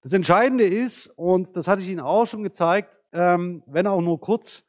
[0.01, 4.19] Das Entscheidende ist, und das hatte ich Ihnen auch schon gezeigt, ähm, wenn auch nur
[4.19, 4.63] kurz,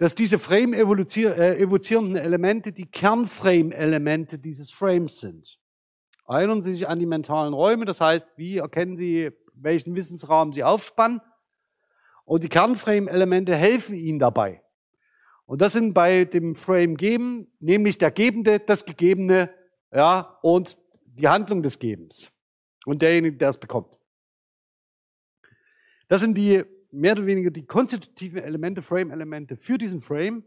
[0.00, 5.60] dass diese Frame-evozierenden äh, Elemente die Kernframe-Elemente dieses Frames sind.
[6.26, 10.64] Erinnern Sie sich an die mentalen Räume, das heißt, wie erkennen Sie, welchen Wissensraum Sie
[10.64, 11.20] aufspannen?
[12.24, 14.62] Und die Kernframe-Elemente helfen Ihnen dabei.
[15.44, 19.52] Und das sind bei dem Frame geben, nämlich der Gebende, das Gegebene,
[19.92, 22.30] ja, und die Handlung des Gebens.
[22.86, 23.98] Und derjenige, der es bekommt.
[26.08, 30.44] Das sind die mehr oder weniger die konstitutiven Elemente, Frame-Elemente für diesen Frame.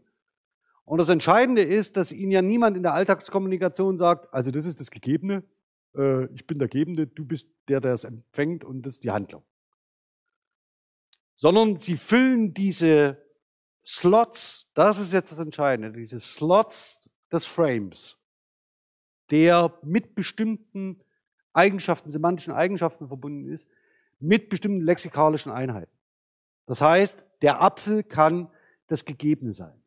[0.84, 4.80] Und das Entscheidende ist, dass Ihnen ja niemand in der Alltagskommunikation sagt, also das ist
[4.80, 5.42] das Gegebene,
[5.96, 9.10] äh, ich bin der Gebende, du bist der, der es empfängt und das ist die
[9.10, 9.42] Handlung.
[11.34, 13.18] Sondern Sie füllen diese
[13.84, 18.18] Slots, das ist jetzt das Entscheidende, diese Slots des Frames,
[19.30, 20.98] der mit bestimmten
[21.52, 23.68] Eigenschaften, semantischen Eigenschaften verbunden ist,
[24.20, 25.93] mit bestimmten lexikalischen Einheiten.
[26.66, 28.50] Das heißt, der Apfel kann
[28.86, 29.82] das Gegebene sein.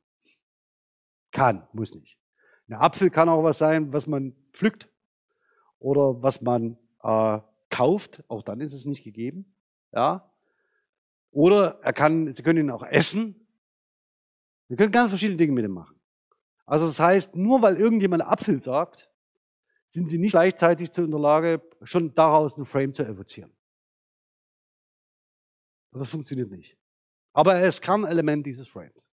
[1.32, 2.19] Kann, muss nicht.
[2.67, 4.89] Ein Apfel kann auch was sein, was man pflückt
[5.80, 8.23] oder was man äh, kauft.
[8.28, 9.55] Auch dann ist es nicht gegeben.
[9.93, 10.32] Ja.
[11.32, 13.47] Oder er kann, Sie können ihn auch essen.
[14.69, 15.99] Sie können ganz verschiedene Dinge mit ihm machen.
[16.65, 19.09] Also das heißt, nur weil irgendjemand Apfel sagt,
[19.86, 23.51] sind Sie nicht gleichzeitig in der Lage, schon daraus einen Frame zu evozieren.
[25.91, 26.77] Das funktioniert nicht.
[27.33, 29.11] Aber er ist Kernelement dieses Frames.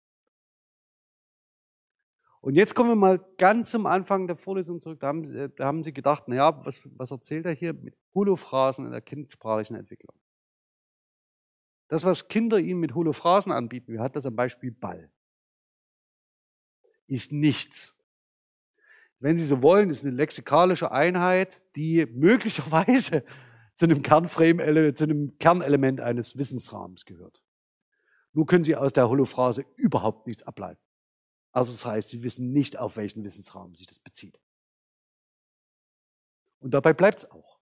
[2.40, 5.00] Und jetzt kommen wir mal ganz zum Anfang der Vorlesung zurück.
[5.00, 8.86] Da haben, äh, da haben Sie gedacht, naja, was, was erzählt er hier mit Holophrasen
[8.86, 10.16] in der kindsprachlichen Entwicklung?
[11.88, 15.10] Das, was Kinder Ihnen mit Holophrasen anbieten, wir hatten das am Beispiel Ball,
[17.08, 17.94] ist nichts.
[19.18, 23.24] Wenn Sie so wollen, ist eine lexikalische Einheit, die möglicherweise
[23.74, 27.42] zu einem Kernframe, zu einem Kernelement eines Wissensrahmens gehört.
[28.32, 30.80] Nur können Sie aus der Holophrase überhaupt nichts ableiten.
[31.52, 34.40] Also das heißt, Sie wissen nicht, auf welchen Wissensrahmen sich das bezieht.
[36.60, 37.58] Und dabei bleibt es auch.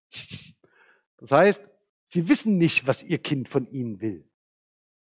[1.16, 1.68] Das heißt,
[2.04, 4.28] Sie wissen nicht, was Ihr Kind von Ihnen will.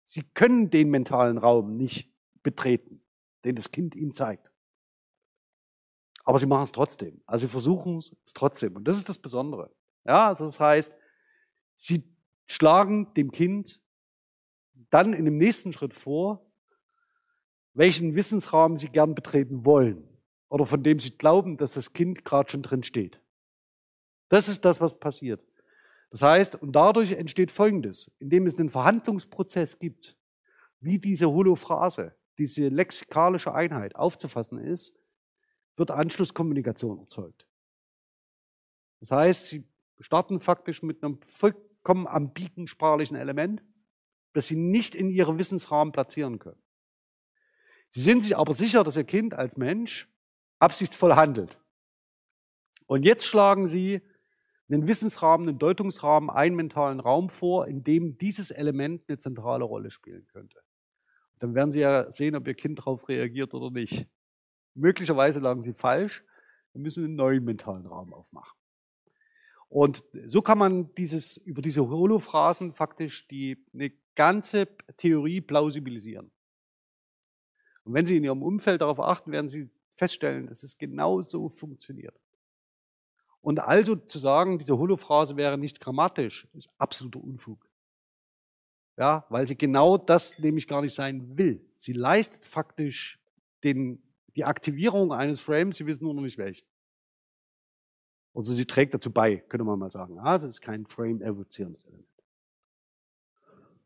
[0.05, 3.03] Sie können den mentalen Raum nicht betreten,
[3.44, 4.53] den das Kind Ihnen zeigt.
[6.24, 7.22] Aber Sie machen es trotzdem.
[7.26, 8.76] Also Sie versuchen es trotzdem.
[8.76, 9.74] Und das ist das Besondere.
[10.05, 10.96] Ja, also das heißt,
[11.76, 12.05] sie
[12.46, 13.80] schlagen dem Kind
[14.90, 16.51] dann in dem nächsten Schritt vor,
[17.74, 20.09] welchen Wissensrahmen sie gern betreten wollen
[20.48, 23.22] oder von dem sie glauben, dass das Kind gerade schon drin steht.
[24.28, 25.40] Das ist das, was passiert.
[26.11, 30.16] Das heißt, und dadurch entsteht Folgendes, indem es einen Verhandlungsprozess gibt,
[30.80, 34.96] wie diese Holophrase, diese lexikalische Einheit aufzufassen ist,
[35.76, 37.46] wird Anschlusskommunikation erzeugt.
[38.98, 39.70] Das heißt, sie
[40.01, 43.62] starten faktisch mit einem vollkommen ambigen sprachlichen Element,
[44.32, 46.62] das sie nicht in ihrem Wissensrahmen platzieren können.
[47.90, 50.09] Sie sind sich aber sicher, dass ihr Kind als Mensch
[50.59, 51.59] absichtsvoll handelt.
[52.86, 54.03] Und jetzt schlagen sie
[54.70, 59.90] einen Wissensrahmen, einen Deutungsrahmen, einen mentalen Raum vor, in dem dieses Element eine zentrale Rolle
[59.90, 60.61] spielen könnte.
[61.40, 64.07] Dann werden Sie ja sehen, ob Ihr Kind darauf reagiert oder nicht.
[64.74, 66.22] Möglicherweise lagen Sie falsch.
[66.72, 68.60] Wir müssen einen neuen mentalen Raum aufmachen.
[69.71, 74.66] Und so kann man dieses, über diese Holophrasen faktisch die, eine ganze
[74.97, 76.31] Theorie plausibilisieren.
[77.85, 81.49] Und wenn Sie in Ihrem Umfeld darauf achten, werden Sie feststellen, dass es genau so
[81.49, 82.21] funktioniert.
[83.43, 87.66] Und also zu sagen, diese Holophrase wäre nicht grammatisch, ist absoluter Unfug.
[88.99, 91.64] Ja, weil sie genau das nämlich gar nicht sein will.
[91.75, 93.18] Sie leistet faktisch
[93.64, 94.03] den,
[94.37, 96.66] die Aktivierung eines Frames, Sie wissen nur noch nicht welchen.
[98.35, 100.18] Also sie trägt dazu bei, könnte man mal sagen.
[100.18, 102.07] Also es ist kein frame-evozierendes Element.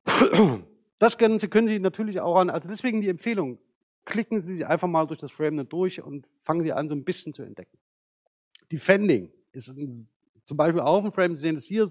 [1.00, 3.58] Das können Sie, können Sie natürlich auch an, also deswegen die Empfehlung,
[4.04, 7.34] klicken Sie einfach mal durch das Frame durch und fangen Sie an, so ein bisschen
[7.34, 7.76] zu entdecken.
[8.70, 10.08] Defending ist ein,
[10.44, 11.90] zum Beispiel auch ein Frame, Sie sehen es hier,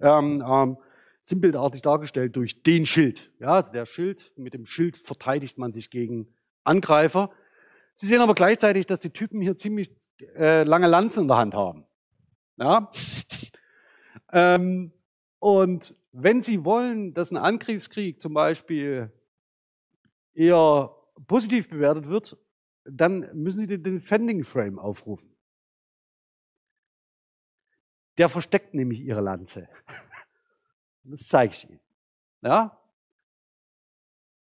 [0.00, 0.76] ähm, ähm,
[1.22, 3.32] sinnbildartig dargestellt durch den Schild.
[3.40, 6.28] Ja, also der Schild, mit dem Schild verteidigt man sich gegen
[6.64, 7.30] Angreifer.
[8.00, 9.94] Sie sehen aber gleichzeitig, dass die Typen hier ziemlich
[10.34, 11.84] äh, lange Lanzen in der Hand haben.
[12.56, 12.90] Ja?
[14.32, 14.90] ähm,
[15.38, 19.12] und wenn Sie wollen, dass ein Angriffskrieg zum Beispiel
[20.32, 20.96] eher
[21.26, 22.38] positiv bewertet wird,
[22.84, 25.36] dann müssen Sie den Defending Frame aufrufen.
[28.16, 29.68] Der versteckt nämlich Ihre Lanze.
[31.02, 31.80] Das zeige ich Ihnen.
[32.40, 32.79] Ja?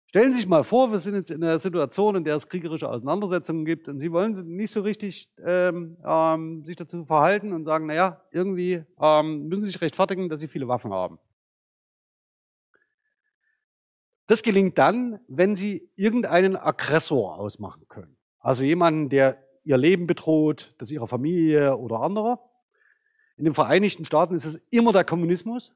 [0.09, 2.89] Stellen Sie sich mal vor, wir sind jetzt in einer Situation, in der es kriegerische
[2.89, 7.85] Auseinandersetzungen gibt und Sie wollen nicht so richtig ähm, ähm, sich dazu verhalten und sagen,
[7.85, 11.19] naja, irgendwie ähm, müssen Sie sich rechtfertigen, dass Sie viele Waffen haben.
[14.29, 18.17] Das gelingt dann, wenn Sie irgendeinen Aggressor ausmachen können.
[18.39, 22.41] Also jemanden, der Ihr Leben bedroht, das Ihrer Familie oder anderer.
[23.37, 25.75] In den Vereinigten Staaten ist es immer der Kommunismus.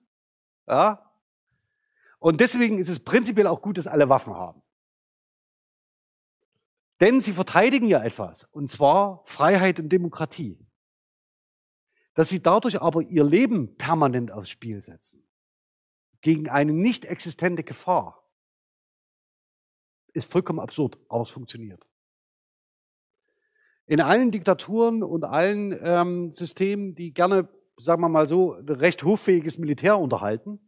[0.66, 1.11] Ja,
[2.23, 4.62] und deswegen ist es prinzipiell auch gut, dass alle Waffen haben.
[7.01, 10.64] Denn sie verteidigen ja etwas, und zwar Freiheit und Demokratie.
[12.14, 15.27] Dass sie dadurch aber ihr Leben permanent aufs Spiel setzen,
[16.20, 18.31] gegen eine nicht existente Gefahr,
[20.12, 21.89] ist vollkommen absurd, aber es funktioniert.
[23.87, 27.49] in allen Diktaturen und allen ähm, Systemen, die gerne,
[27.79, 30.61] sagen wir mal so, recht hoffähiges Militär unterhalten,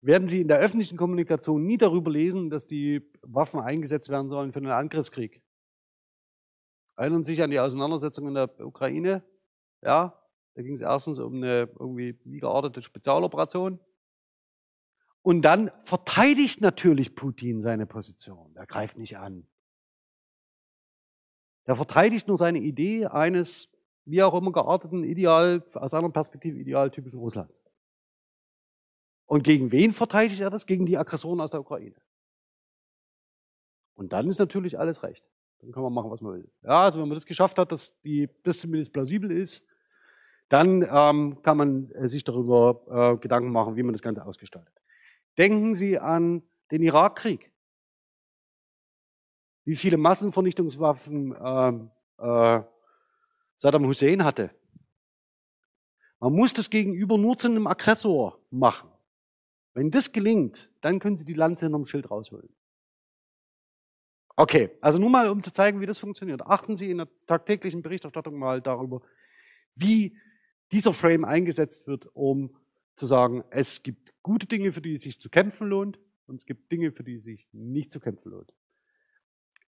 [0.00, 4.52] werden Sie in der öffentlichen Kommunikation nie darüber lesen, dass die Waffen eingesetzt werden sollen
[4.52, 5.42] für einen Angriffskrieg.
[6.96, 9.24] Erinnern Sie sich an die Auseinandersetzung in der Ukraine?
[9.82, 10.20] Ja,
[10.54, 13.78] da ging es erstens um eine irgendwie wie geartete Spezialoperation.
[15.22, 18.54] Und dann verteidigt natürlich Putin seine Position.
[18.56, 19.46] Er greift nicht an.
[21.64, 23.70] Er verteidigt nur seine Idee eines
[24.06, 27.62] wie auch immer gearteten Ideal, aus einer Perspektive idealtypischen Russlands.
[29.28, 30.64] Und gegen wen verteidigt er das?
[30.64, 31.94] Gegen die Aggressoren aus der Ukraine.
[33.94, 35.24] Und dann ist natürlich alles recht.
[35.60, 36.50] Dann kann man machen, was man will.
[36.62, 39.62] Ja, also wenn man das geschafft hat, dass die, das zumindest plausibel ist,
[40.48, 44.74] dann ähm, kann man äh, sich darüber äh, Gedanken machen, wie man das Ganze ausgestaltet.
[45.36, 47.52] Denken Sie an den Irakkrieg.
[49.66, 52.62] Wie viele Massenvernichtungswaffen ähm, äh,
[53.56, 54.50] Saddam Hussein hatte.
[56.18, 58.90] Man muss das Gegenüber nur zu einem Aggressor machen.
[59.78, 62.48] Wenn das gelingt, dann können Sie die Lanze hinterm Schild rausholen.
[64.34, 66.42] Okay, also nur mal, um zu zeigen, wie das funktioniert.
[66.42, 69.02] Achten Sie in der tagtäglichen Berichterstattung mal darüber,
[69.76, 70.18] wie
[70.72, 72.56] dieser Frame eingesetzt wird, um
[72.96, 76.44] zu sagen, es gibt gute Dinge, für die es sich zu kämpfen lohnt, und es
[76.44, 78.52] gibt Dinge, für die es sich nicht zu kämpfen lohnt.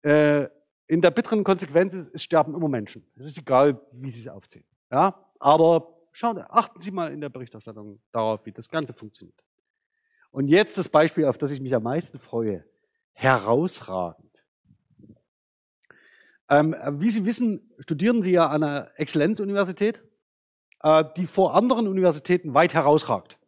[0.01, 0.49] Äh,
[0.87, 3.05] in der bitteren Konsequenz ist, es sterben immer Menschen.
[3.15, 4.65] Es ist egal, wie sie es aufziehen.
[4.91, 5.23] Ja?
[5.39, 9.43] Aber schauen, achten Sie mal in der Berichterstattung darauf, wie das Ganze funktioniert.
[10.31, 12.65] Und jetzt das Beispiel, auf das ich mich am meisten freue.
[13.13, 14.45] Herausragend.
[16.49, 20.03] Ähm, wie Sie wissen, studieren Sie ja an einer Exzellenzuniversität,
[20.81, 23.39] äh, die vor anderen Universitäten weit herausragt.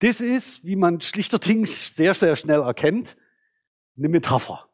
[0.00, 3.16] Das ist, wie man schlichterdings sehr, sehr schnell erkennt,
[3.96, 4.68] eine Metapher.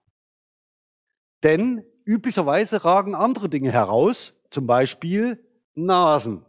[1.42, 5.44] Denn üblicherweise ragen andere Dinge heraus, zum Beispiel
[5.74, 6.44] Nasen.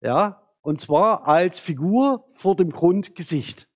[0.00, 3.66] Ja, und zwar als Figur vor dem Grundgesicht.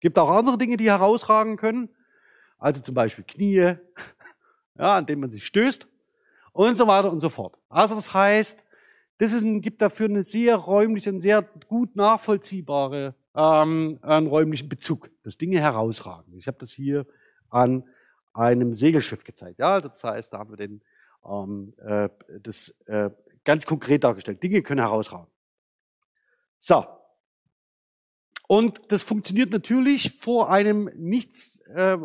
[0.00, 1.90] Gibt auch andere Dinge, die herausragen können.
[2.56, 3.56] Also zum Beispiel Knie,
[4.78, 5.86] ja, an denen man sich stößt
[6.52, 7.58] und so weiter und so fort.
[7.68, 8.64] Also das heißt,
[9.18, 14.70] das ist ein, gibt dafür eine sehr räumliche und sehr gut nachvollziehbare ähm, einen räumlichen
[14.70, 16.38] Bezug, dass Dinge herausragen.
[16.38, 17.06] Ich habe das hier
[17.50, 17.84] an
[18.32, 19.58] einem Segelschiff gezeigt.
[19.58, 20.80] Ja, also das heißt, da haben wir den,
[21.22, 22.08] ähm, äh,
[22.40, 23.10] das äh,
[23.44, 24.42] ganz konkret dargestellt.
[24.42, 25.33] Dinge können herausragen.
[26.64, 26.86] So.
[28.48, 31.98] Und das funktioniert natürlich vor einem nichts äh,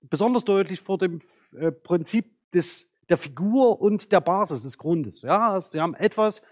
[0.00, 1.20] besonders deutlich vor dem
[1.56, 5.22] äh, Prinzip des, der Figur und der Basis des Grundes.
[5.22, 6.42] Ja, also sie haben etwas,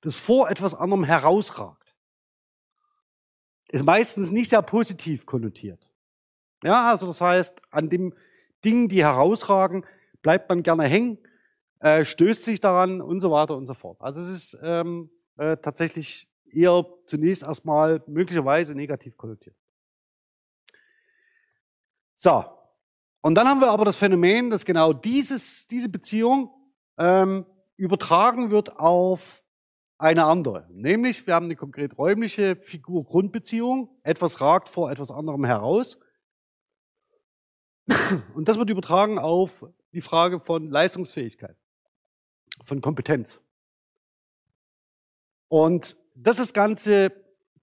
[0.00, 1.98] das vor etwas anderem herausragt.
[3.68, 5.86] Ist meistens nicht sehr positiv konnotiert.
[6.62, 8.14] Ja, also das heißt, an dem
[8.64, 9.84] Dingen, die herausragen,
[10.22, 11.18] bleibt man gerne hängen,
[11.80, 14.00] äh, stößt sich daran und so weiter und so fort.
[14.00, 19.56] Also es ist ähm, äh, tatsächlich eher zunächst erstmal möglicherweise negativ konnotiert.
[22.14, 22.44] So,
[23.22, 26.50] und dann haben wir aber das Phänomen, dass genau dieses, diese Beziehung
[26.98, 27.46] ähm,
[27.76, 29.42] übertragen wird auf
[29.98, 30.66] eine andere.
[30.70, 33.90] Nämlich, wir haben eine konkret räumliche Figur-Grundbeziehung.
[34.02, 35.98] Etwas ragt vor etwas anderem heraus.
[38.34, 41.56] Und das wird übertragen auf die Frage von Leistungsfähigkeit,
[42.62, 43.40] von Kompetenz.
[45.48, 47.12] Und dass das Ganze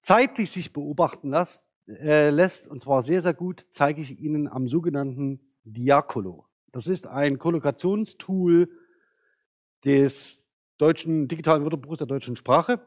[0.02, 4.68] zeitlich sich beobachten lässt, äh, lässt, und zwar sehr, sehr gut, zeige ich Ihnen am
[4.68, 6.46] sogenannten Diacolo.
[6.72, 8.70] Das ist ein Kollokationstool
[9.86, 12.86] des deutschen digitalen Wörterbuchs der deutschen Sprache.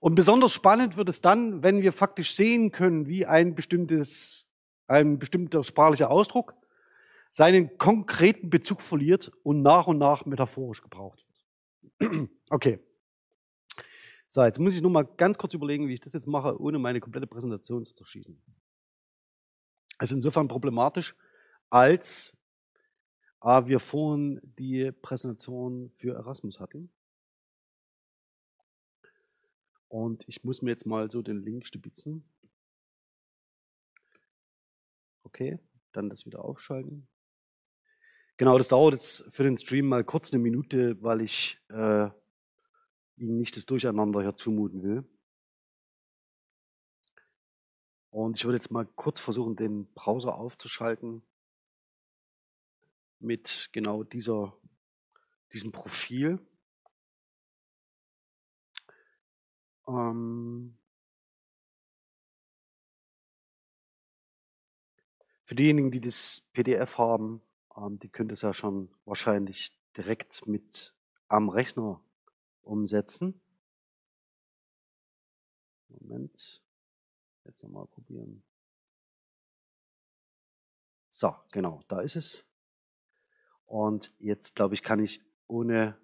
[0.00, 4.46] Und besonders spannend wird es dann, wenn wir faktisch sehen können, wie ein bestimmtes,
[4.86, 6.54] ein bestimmter sprachlicher Ausdruck
[7.32, 11.24] seinen konkreten Bezug verliert und nach und nach metaphorisch gebraucht
[12.00, 12.30] wird.
[12.50, 12.80] Okay.
[14.32, 16.78] So, jetzt muss ich nur mal ganz kurz überlegen, wie ich das jetzt mache, ohne
[16.78, 18.40] meine komplette Präsentation zu zerschießen.
[19.98, 21.16] Also insofern problematisch,
[21.68, 22.38] als
[23.42, 26.92] äh, wir vorhin die Präsentation für Erasmus hatten.
[29.88, 32.22] Und ich muss mir jetzt mal so den Link stibitzen.
[35.24, 35.58] Okay,
[35.90, 37.08] dann das wieder aufschalten.
[38.36, 42.10] Genau, das dauert jetzt für den Stream mal kurz eine Minute, weil ich äh,
[43.20, 45.04] Ihnen nicht das Durcheinander hier zumuten will.
[48.10, 51.22] Und ich würde jetzt mal kurz versuchen, den Browser aufzuschalten
[53.20, 54.56] mit genau dieser,
[55.52, 56.40] diesem Profil.
[59.86, 60.76] Ähm
[65.50, 67.42] Für diejenigen, die das PDF haben,
[67.76, 70.94] ähm, die können das ja schon wahrscheinlich direkt mit
[71.26, 72.00] am Rechner
[72.70, 73.40] umsetzen.
[75.88, 76.62] Moment.
[77.44, 78.44] Jetzt nochmal probieren.
[81.10, 82.46] So, genau, da ist es.
[83.66, 85.98] Und jetzt, glaube ich, kann ich ohne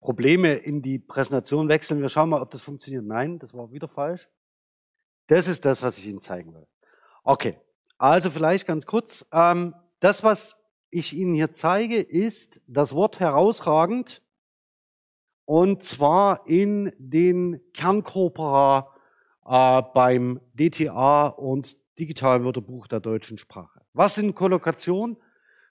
[0.00, 2.00] Probleme in die Präsentation wechseln.
[2.00, 3.04] Wir schauen mal, ob das funktioniert.
[3.04, 4.28] Nein, das war wieder falsch.
[5.26, 6.66] Das ist das, was ich Ihnen zeigen will.
[7.22, 7.58] Okay,
[7.98, 9.26] also vielleicht ganz kurz.
[9.32, 10.56] Ähm, das, was
[10.90, 14.23] ich Ihnen hier zeige, ist das Wort herausragend
[15.44, 18.88] und zwar in den Kernkorpora
[19.46, 23.80] äh, beim DTA und Digitalwörterbuch der deutschen Sprache.
[23.92, 25.16] Was sind Kollokationen?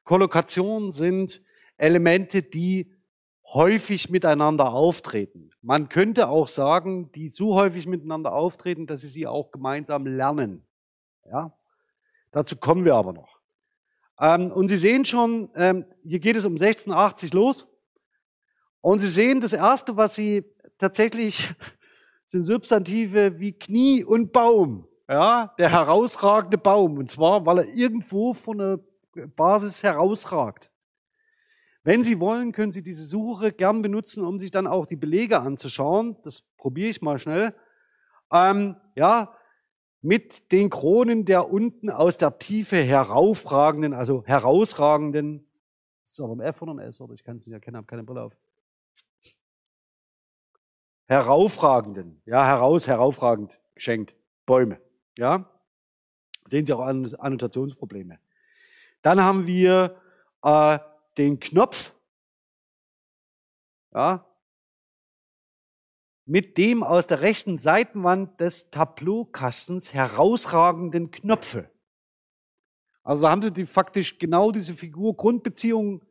[0.04, 1.42] Kollokationen sind
[1.78, 2.94] Elemente, die
[3.46, 5.50] häufig miteinander auftreten.
[5.62, 10.66] Man könnte auch sagen, die so häufig miteinander auftreten, dass sie sie auch gemeinsam lernen.
[11.26, 11.54] Ja?
[12.32, 13.40] Dazu kommen wir aber noch.
[14.20, 17.68] Ähm, und Sie sehen schon, ähm, hier geht es um 1680 los.
[18.84, 20.44] Und Sie sehen, das Erste, was Sie
[20.78, 21.50] tatsächlich
[22.26, 24.86] sind Substantive wie Knie und Baum.
[25.08, 26.98] Ja, der herausragende Baum.
[26.98, 28.80] Und zwar, weil er irgendwo von der
[29.38, 30.70] Basis herausragt.
[31.86, 35.40] Wenn Sie wollen, können Sie diese Suche gern benutzen, um sich dann auch die Belege
[35.40, 36.18] anzuschauen.
[36.24, 37.56] Das probiere ich mal schnell.
[38.34, 39.34] Ähm, ja,
[40.02, 45.48] mit den Kronen der unten aus der Tiefe heraufragenden, also herausragenden,
[46.04, 47.88] ist das aber ein F oder ein S, oder ich kann es nicht erkennen, habe
[47.88, 48.34] keine Brille auf.
[51.08, 54.80] Heraufragenden, ja, heraus, heraufragend, geschenkt, Bäume,
[55.18, 55.50] ja.
[56.46, 58.20] Sehen Sie auch Annotationsprobleme.
[59.02, 59.96] Dann haben wir
[60.44, 60.80] äh,
[61.18, 61.94] den Knopf,
[63.94, 64.26] ja,
[66.26, 71.70] mit dem aus der rechten Seitenwand des Tableaukastens herausragenden Knöpfe.
[73.04, 76.02] Also haben Sie die, faktisch genau diese Figur Grundbeziehung,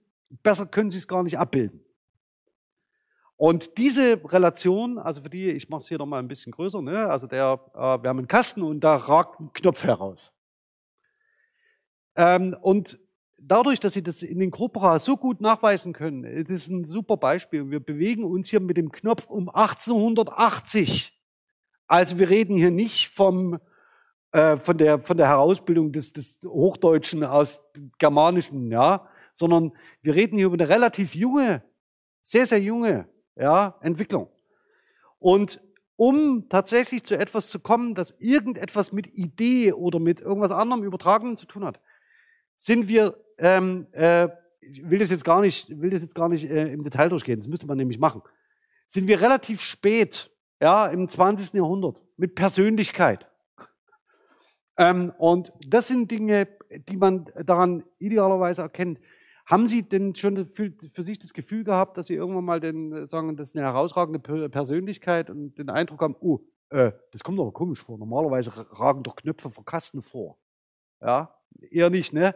[0.43, 1.82] besser können Sie es gar nicht abbilden.
[3.43, 7.09] Und diese Relation, also für die, ich mache es hier nochmal ein bisschen größer, ne?
[7.09, 10.32] also der, äh, wir haben einen Kasten und da ragt ein Knopf heraus.
[12.14, 13.01] Ähm, und
[13.38, 17.16] dadurch, dass Sie das in den Corpora so gut nachweisen können, das ist ein super
[17.16, 17.68] Beispiel.
[17.68, 21.20] Wir bewegen uns hier mit dem Knopf um 1880.
[21.88, 23.59] Also wir reden hier nicht vom,
[24.30, 27.61] äh, von, der, von der Herausbildung des, des Hochdeutschen aus
[27.99, 31.64] Germanischen, ja, sondern wir reden hier über eine relativ junge,
[32.22, 34.28] sehr, sehr junge ja, Entwicklung.
[35.18, 35.61] Und
[35.97, 41.37] um tatsächlich zu etwas zu kommen, das irgendetwas mit Idee oder mit irgendwas anderem Übertragenen
[41.37, 41.80] zu tun hat,
[42.57, 44.28] sind wir ähm, äh,
[44.62, 47.39] ich will das jetzt gar nicht, will das jetzt gar nicht äh, im Detail durchgehen,
[47.39, 48.22] das müsste man nämlich machen,
[48.87, 50.30] sind wir relativ spät,
[50.61, 51.55] ja, im 20.
[51.55, 53.28] Jahrhundert mit Persönlichkeit.
[54.78, 56.47] Ähm, und das sind Dinge,
[56.89, 59.01] die man daran idealerweise erkennt.
[59.53, 60.73] Haben Sie denn schon für,
[61.03, 65.29] sich das Gefühl gehabt, dass Sie irgendwann mal den, sagen, das ist eine herausragende Persönlichkeit
[65.29, 66.41] und den Eindruck haben, oh,
[66.71, 67.99] äh, das kommt aber komisch vor.
[67.99, 68.51] Normalerweise
[68.81, 70.39] ragen doch Knöpfe vor Kasten vor.
[71.03, 71.37] Ja,
[71.71, 72.35] eher nicht, ne?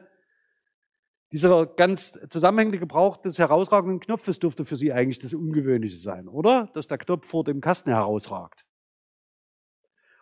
[1.33, 6.69] Dieser ganz zusammenhängende Gebrauch des herausragenden Knopfes dürfte für Sie eigentlich das Ungewöhnliche sein, oder?
[6.75, 8.67] Dass der Knopf vor dem Kasten herausragt.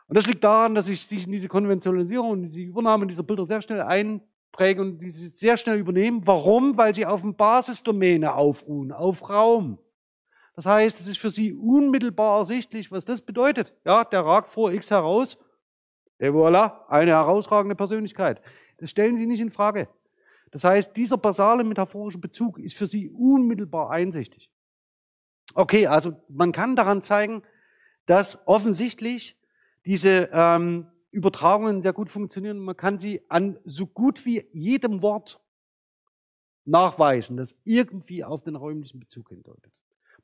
[0.06, 3.44] Und das liegt daran, dass ich sich in diese Konventionalisierung und diese Übernahme dieser Bilder
[3.44, 3.80] sehr schnell
[4.54, 6.26] einpräge und diese sehr schnell übernehmen.
[6.26, 6.76] Warum?
[6.76, 9.78] Weil sie auf eine Basisdomäne aufruhen, auf Raum.
[10.56, 13.74] Das heißt, es ist für Sie unmittelbar ersichtlich, was das bedeutet.
[13.84, 15.38] Ja, der ragt vor X heraus.
[16.18, 18.40] Et voilà, eine herausragende Persönlichkeit.
[18.78, 19.88] Das stellen Sie nicht in Frage.
[20.52, 24.52] Das heißt, dieser basale metaphorische Bezug ist für Sie unmittelbar einsichtig.
[25.54, 27.42] Okay, also man kann daran zeigen,
[28.06, 29.36] dass offensichtlich
[29.84, 32.58] diese ähm, Übertragungen sehr gut funktionieren.
[32.58, 35.40] Man kann sie an so gut wie jedem Wort
[36.64, 39.72] nachweisen, das irgendwie auf den räumlichen Bezug hindeutet.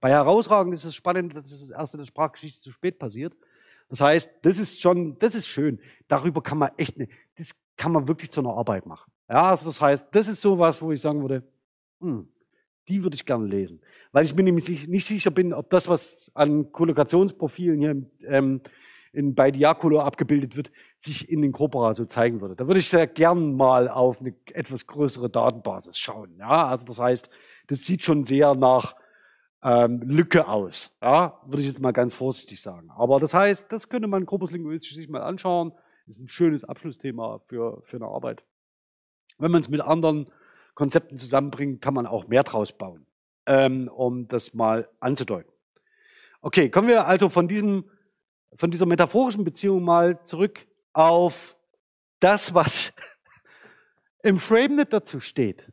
[0.01, 3.37] Bei herausragend ist es spannend, dass das erste der Sprachgeschichte zu spät passiert.
[3.89, 5.79] Das heißt, das ist schon, das ist schön.
[6.09, 9.13] Darüber kann man echt, ne, das kann man wirklich zu einer Arbeit machen.
[9.29, 11.43] Ja, also das heißt, das ist sowas, wo ich sagen würde,
[12.01, 12.29] hm,
[12.89, 13.81] die würde ich gerne lesen.
[14.13, 18.61] Weil ich mir nämlich nicht sicher bin, ob das, was an Kollokationsprofilen hier ähm,
[19.13, 22.57] in, bei Diacolo abgebildet wird, sich in den Corpora so zeigen würde.
[22.57, 26.37] Da würde ich sehr gern mal auf eine etwas größere Datenbasis schauen.
[26.39, 27.31] Ja, also das heißt,
[27.67, 28.95] das sieht schon sehr nach
[29.63, 30.97] ähm, Lücke aus.
[31.03, 32.91] Ja, würde ich jetzt mal ganz vorsichtig sagen.
[32.91, 35.73] Aber das heißt, das könnte man korpuslinguistisch sich mal anschauen.
[36.07, 38.43] Ist ein schönes Abschlussthema für, für eine Arbeit.
[39.39, 40.27] Wenn man es mit anderen
[40.75, 43.07] Konzepten zusammenbringt, kann man auch mehr draus bauen,
[43.47, 45.53] ähm, um das mal anzudeuten.
[46.41, 47.85] Okay, kommen wir also von diesem,
[48.55, 51.57] von dieser metaphorischen Beziehung mal zurück auf
[52.19, 52.93] das, was
[54.23, 55.73] im FrameNet dazu steht.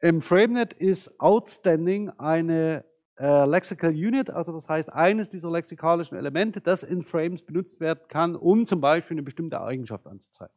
[0.00, 2.84] Im FrameNet ist Outstanding eine
[3.18, 8.00] äh, Lexical Unit, also das heißt eines dieser lexikalischen Elemente, das in Frames benutzt werden
[8.08, 10.54] kann, um zum Beispiel eine bestimmte Eigenschaft anzuzeigen.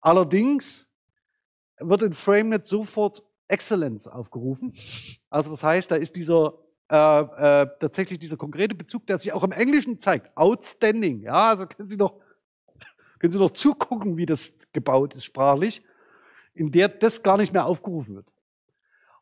[0.00, 0.88] Allerdings
[1.78, 4.72] wird in FrameNet sofort Excellence aufgerufen.
[5.30, 6.54] Also das heißt, da ist dieser
[6.88, 10.36] äh, äh, tatsächlich dieser konkrete Bezug, der sich auch im Englischen zeigt.
[10.36, 11.22] Outstanding.
[11.22, 12.14] Ja, also können Sie doch,
[13.18, 15.82] können Sie doch zugucken, wie das gebaut ist sprachlich,
[16.54, 18.32] in der das gar nicht mehr aufgerufen wird.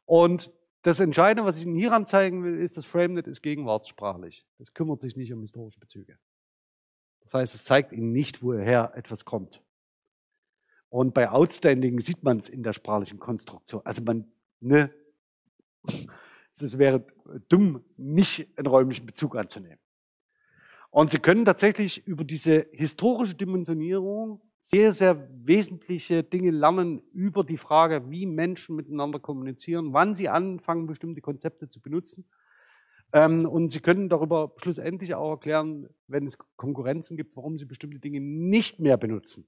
[0.04, 0.52] Und
[0.82, 4.46] das Entscheidende, was ich Ihnen hier anzeigen will, ist, das FrameNet ist gegenwartssprachlich.
[4.58, 6.18] Es kümmert sich nicht um historische Bezüge.
[7.22, 9.62] Das heißt, es zeigt Ihnen nicht, woher etwas kommt.
[10.90, 13.80] Und bei Outstanding sieht man es in der sprachlichen Konstruktion.
[13.86, 14.90] Also man, ne,
[16.62, 17.05] es wäre
[17.48, 19.78] dumm, nicht einen räumlichen Bezug anzunehmen.
[20.90, 27.59] Und Sie können tatsächlich über diese historische Dimensionierung sehr, sehr wesentliche Dinge lernen über die
[27.59, 32.24] Frage, wie Menschen miteinander kommunizieren, wann sie anfangen, bestimmte Konzepte zu benutzen.
[33.12, 37.98] Ähm, und Sie können darüber schlussendlich auch erklären, wenn es Konkurrenzen gibt, warum Sie bestimmte
[37.98, 39.46] Dinge nicht mehr benutzen.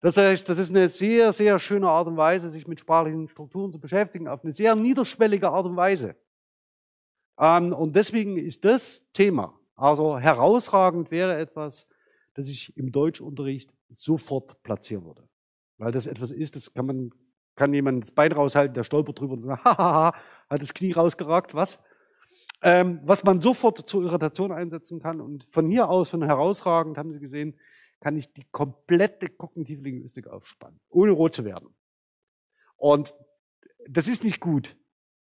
[0.00, 3.72] Das heißt, das ist eine sehr, sehr schöne Art und Weise, sich mit sprachlichen Strukturen
[3.72, 6.16] zu beschäftigen, auf eine sehr niederschwellige Art und Weise.
[7.38, 11.88] Ähm, und deswegen ist das Thema, also herausragend wäre etwas,
[12.34, 15.28] das ich im Deutschunterricht sofort platzieren würde.
[15.78, 17.10] Weil das etwas ist, das kann man,
[17.54, 20.14] kann jemand das Bein raushalten, der stolpert drüber und sagt, hahaha,
[20.48, 21.78] hat das Knie rausgeragt, was?
[22.62, 25.20] Ähm, was man sofort zur Irritation einsetzen kann.
[25.20, 27.58] Und von hier aus, von herausragend, haben Sie gesehen,
[28.00, 31.74] kann ich die komplette kognitive Linguistik aufspannen, ohne rot zu werden.
[32.76, 33.14] Und
[33.88, 34.76] das ist nicht gut.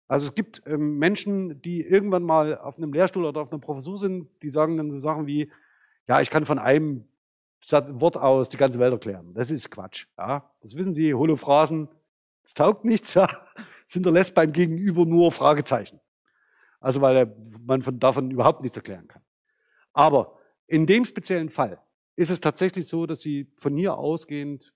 [0.08, 3.98] Also es gibt ähm, Menschen, die irgendwann mal auf einem Lehrstuhl oder auf einer Professur
[3.98, 5.52] sind, die sagen dann so Sachen wie,
[6.08, 7.08] ja, ich kann von einem
[7.72, 9.34] Wort aus die ganze Welt erklären.
[9.34, 10.08] Das ist Quatsch.
[10.18, 11.88] Ja, das wissen Sie, Holophrasen,
[12.44, 13.28] das taugt nichts, ja.
[13.28, 16.00] Das hinterlässt beim Gegenüber nur Fragezeichen.
[16.80, 19.22] Also weil man von, davon überhaupt nichts erklären kann.
[19.94, 20.38] Aber
[20.68, 21.82] in dem speziellen Fall
[22.16, 24.74] ist es tatsächlich so, dass Sie von hier ausgehend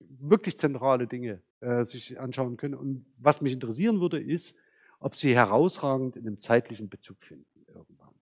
[0.00, 2.74] wirklich zentrale Dinge äh, sich anschauen können.
[2.74, 4.56] Und was mich interessieren würde, ist,
[5.00, 8.14] ob Sie herausragend in einem zeitlichen Bezug finden irgendwann.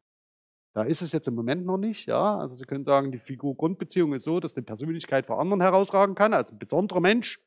[0.72, 2.38] Da ist es jetzt im Moment noch nicht, ja.
[2.38, 6.34] Also Sie können sagen, die Figur-Grundbeziehung ist so, dass eine Persönlichkeit vor anderen herausragen kann,
[6.34, 7.40] als ein besonderer Mensch.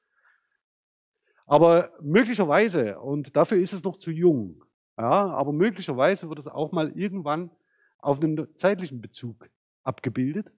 [1.45, 4.63] Aber möglicherweise, und dafür ist es noch zu jung,
[4.97, 7.51] ja, aber möglicherweise wird es auch mal irgendwann
[7.99, 9.49] auf einen zeitlichen Bezug
[9.83, 10.51] abgebildet.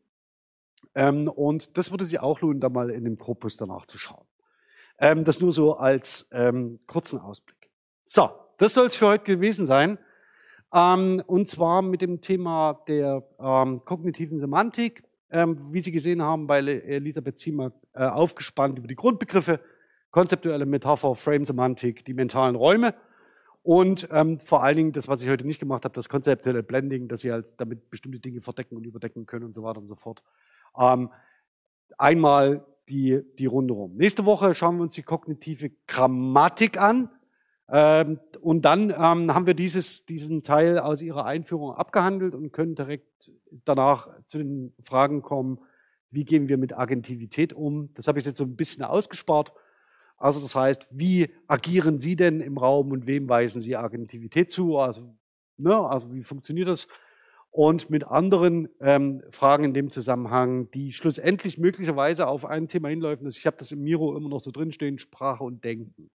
[0.95, 4.25] Ähm, und das würde sich auch lohnen, da mal in dem Korpus danach zu schauen.
[4.99, 7.69] Ähm, das nur so als ähm, kurzen Ausblick.
[8.03, 9.97] So, das soll es für heute gewesen sein.
[10.73, 16.47] Ähm, und zwar mit dem Thema der ähm, kognitiven Semantik, ähm, wie Sie gesehen haben
[16.47, 19.59] bei Elisabeth Ziemer, äh, aufgespannt über die Grundbegriffe,
[20.11, 22.93] konzeptuelle Metapher, Frame-Semantik, die mentalen Räume
[23.63, 27.07] und ähm, vor allen Dingen das, was ich heute nicht gemacht habe, das konzeptuelle Blending,
[27.07, 29.95] dass Sie halt damit bestimmte Dinge verdecken und überdecken können und so weiter und so
[29.95, 30.23] fort.
[30.77, 31.11] Ähm,
[31.97, 33.95] einmal die, die Runde rum.
[33.95, 37.09] Nächste Woche schauen wir uns die kognitive Grammatik an.
[37.69, 42.75] Ähm, und dann ähm, haben wir dieses, diesen Teil aus Ihrer Einführung abgehandelt und können
[42.75, 43.31] direkt
[43.63, 45.59] danach zu den Fragen kommen,
[46.09, 47.89] wie gehen wir mit Agentivität um?
[47.95, 49.53] Das habe ich jetzt so ein bisschen ausgespart.
[50.17, 54.77] Also das heißt, wie agieren Sie denn im Raum und wem weisen Sie Agentivität zu?
[54.77, 55.15] Also,
[55.57, 56.87] ne, also wie funktioniert das?
[57.51, 63.27] Und mit anderen ähm, Fragen in dem Zusammenhang, die schlussendlich möglicherweise auf ein Thema hinläufen.
[63.27, 66.09] Ich habe das im Miro immer noch so drinstehen, Sprache und Denken.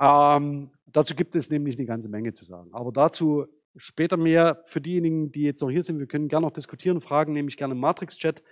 [0.00, 2.70] Ähm, dazu gibt es nämlich eine ganze Menge zu sagen.
[2.72, 3.46] Aber dazu
[3.76, 4.62] später mehr.
[4.64, 7.56] Für diejenigen, die jetzt noch hier sind, wir können gerne noch diskutieren, Fragen nehme ich
[7.56, 8.42] gerne im Matrix-Chat.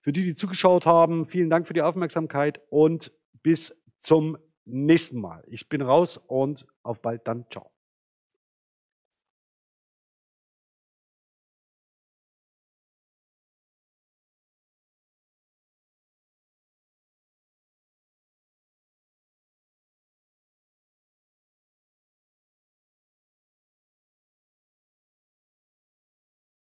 [0.00, 3.12] Für die, die zugeschaut haben, vielen Dank für die Aufmerksamkeit und
[3.42, 5.44] bis zum nächsten Mal.
[5.46, 7.46] Ich bin raus und auf bald dann.
[7.50, 7.75] Ciao.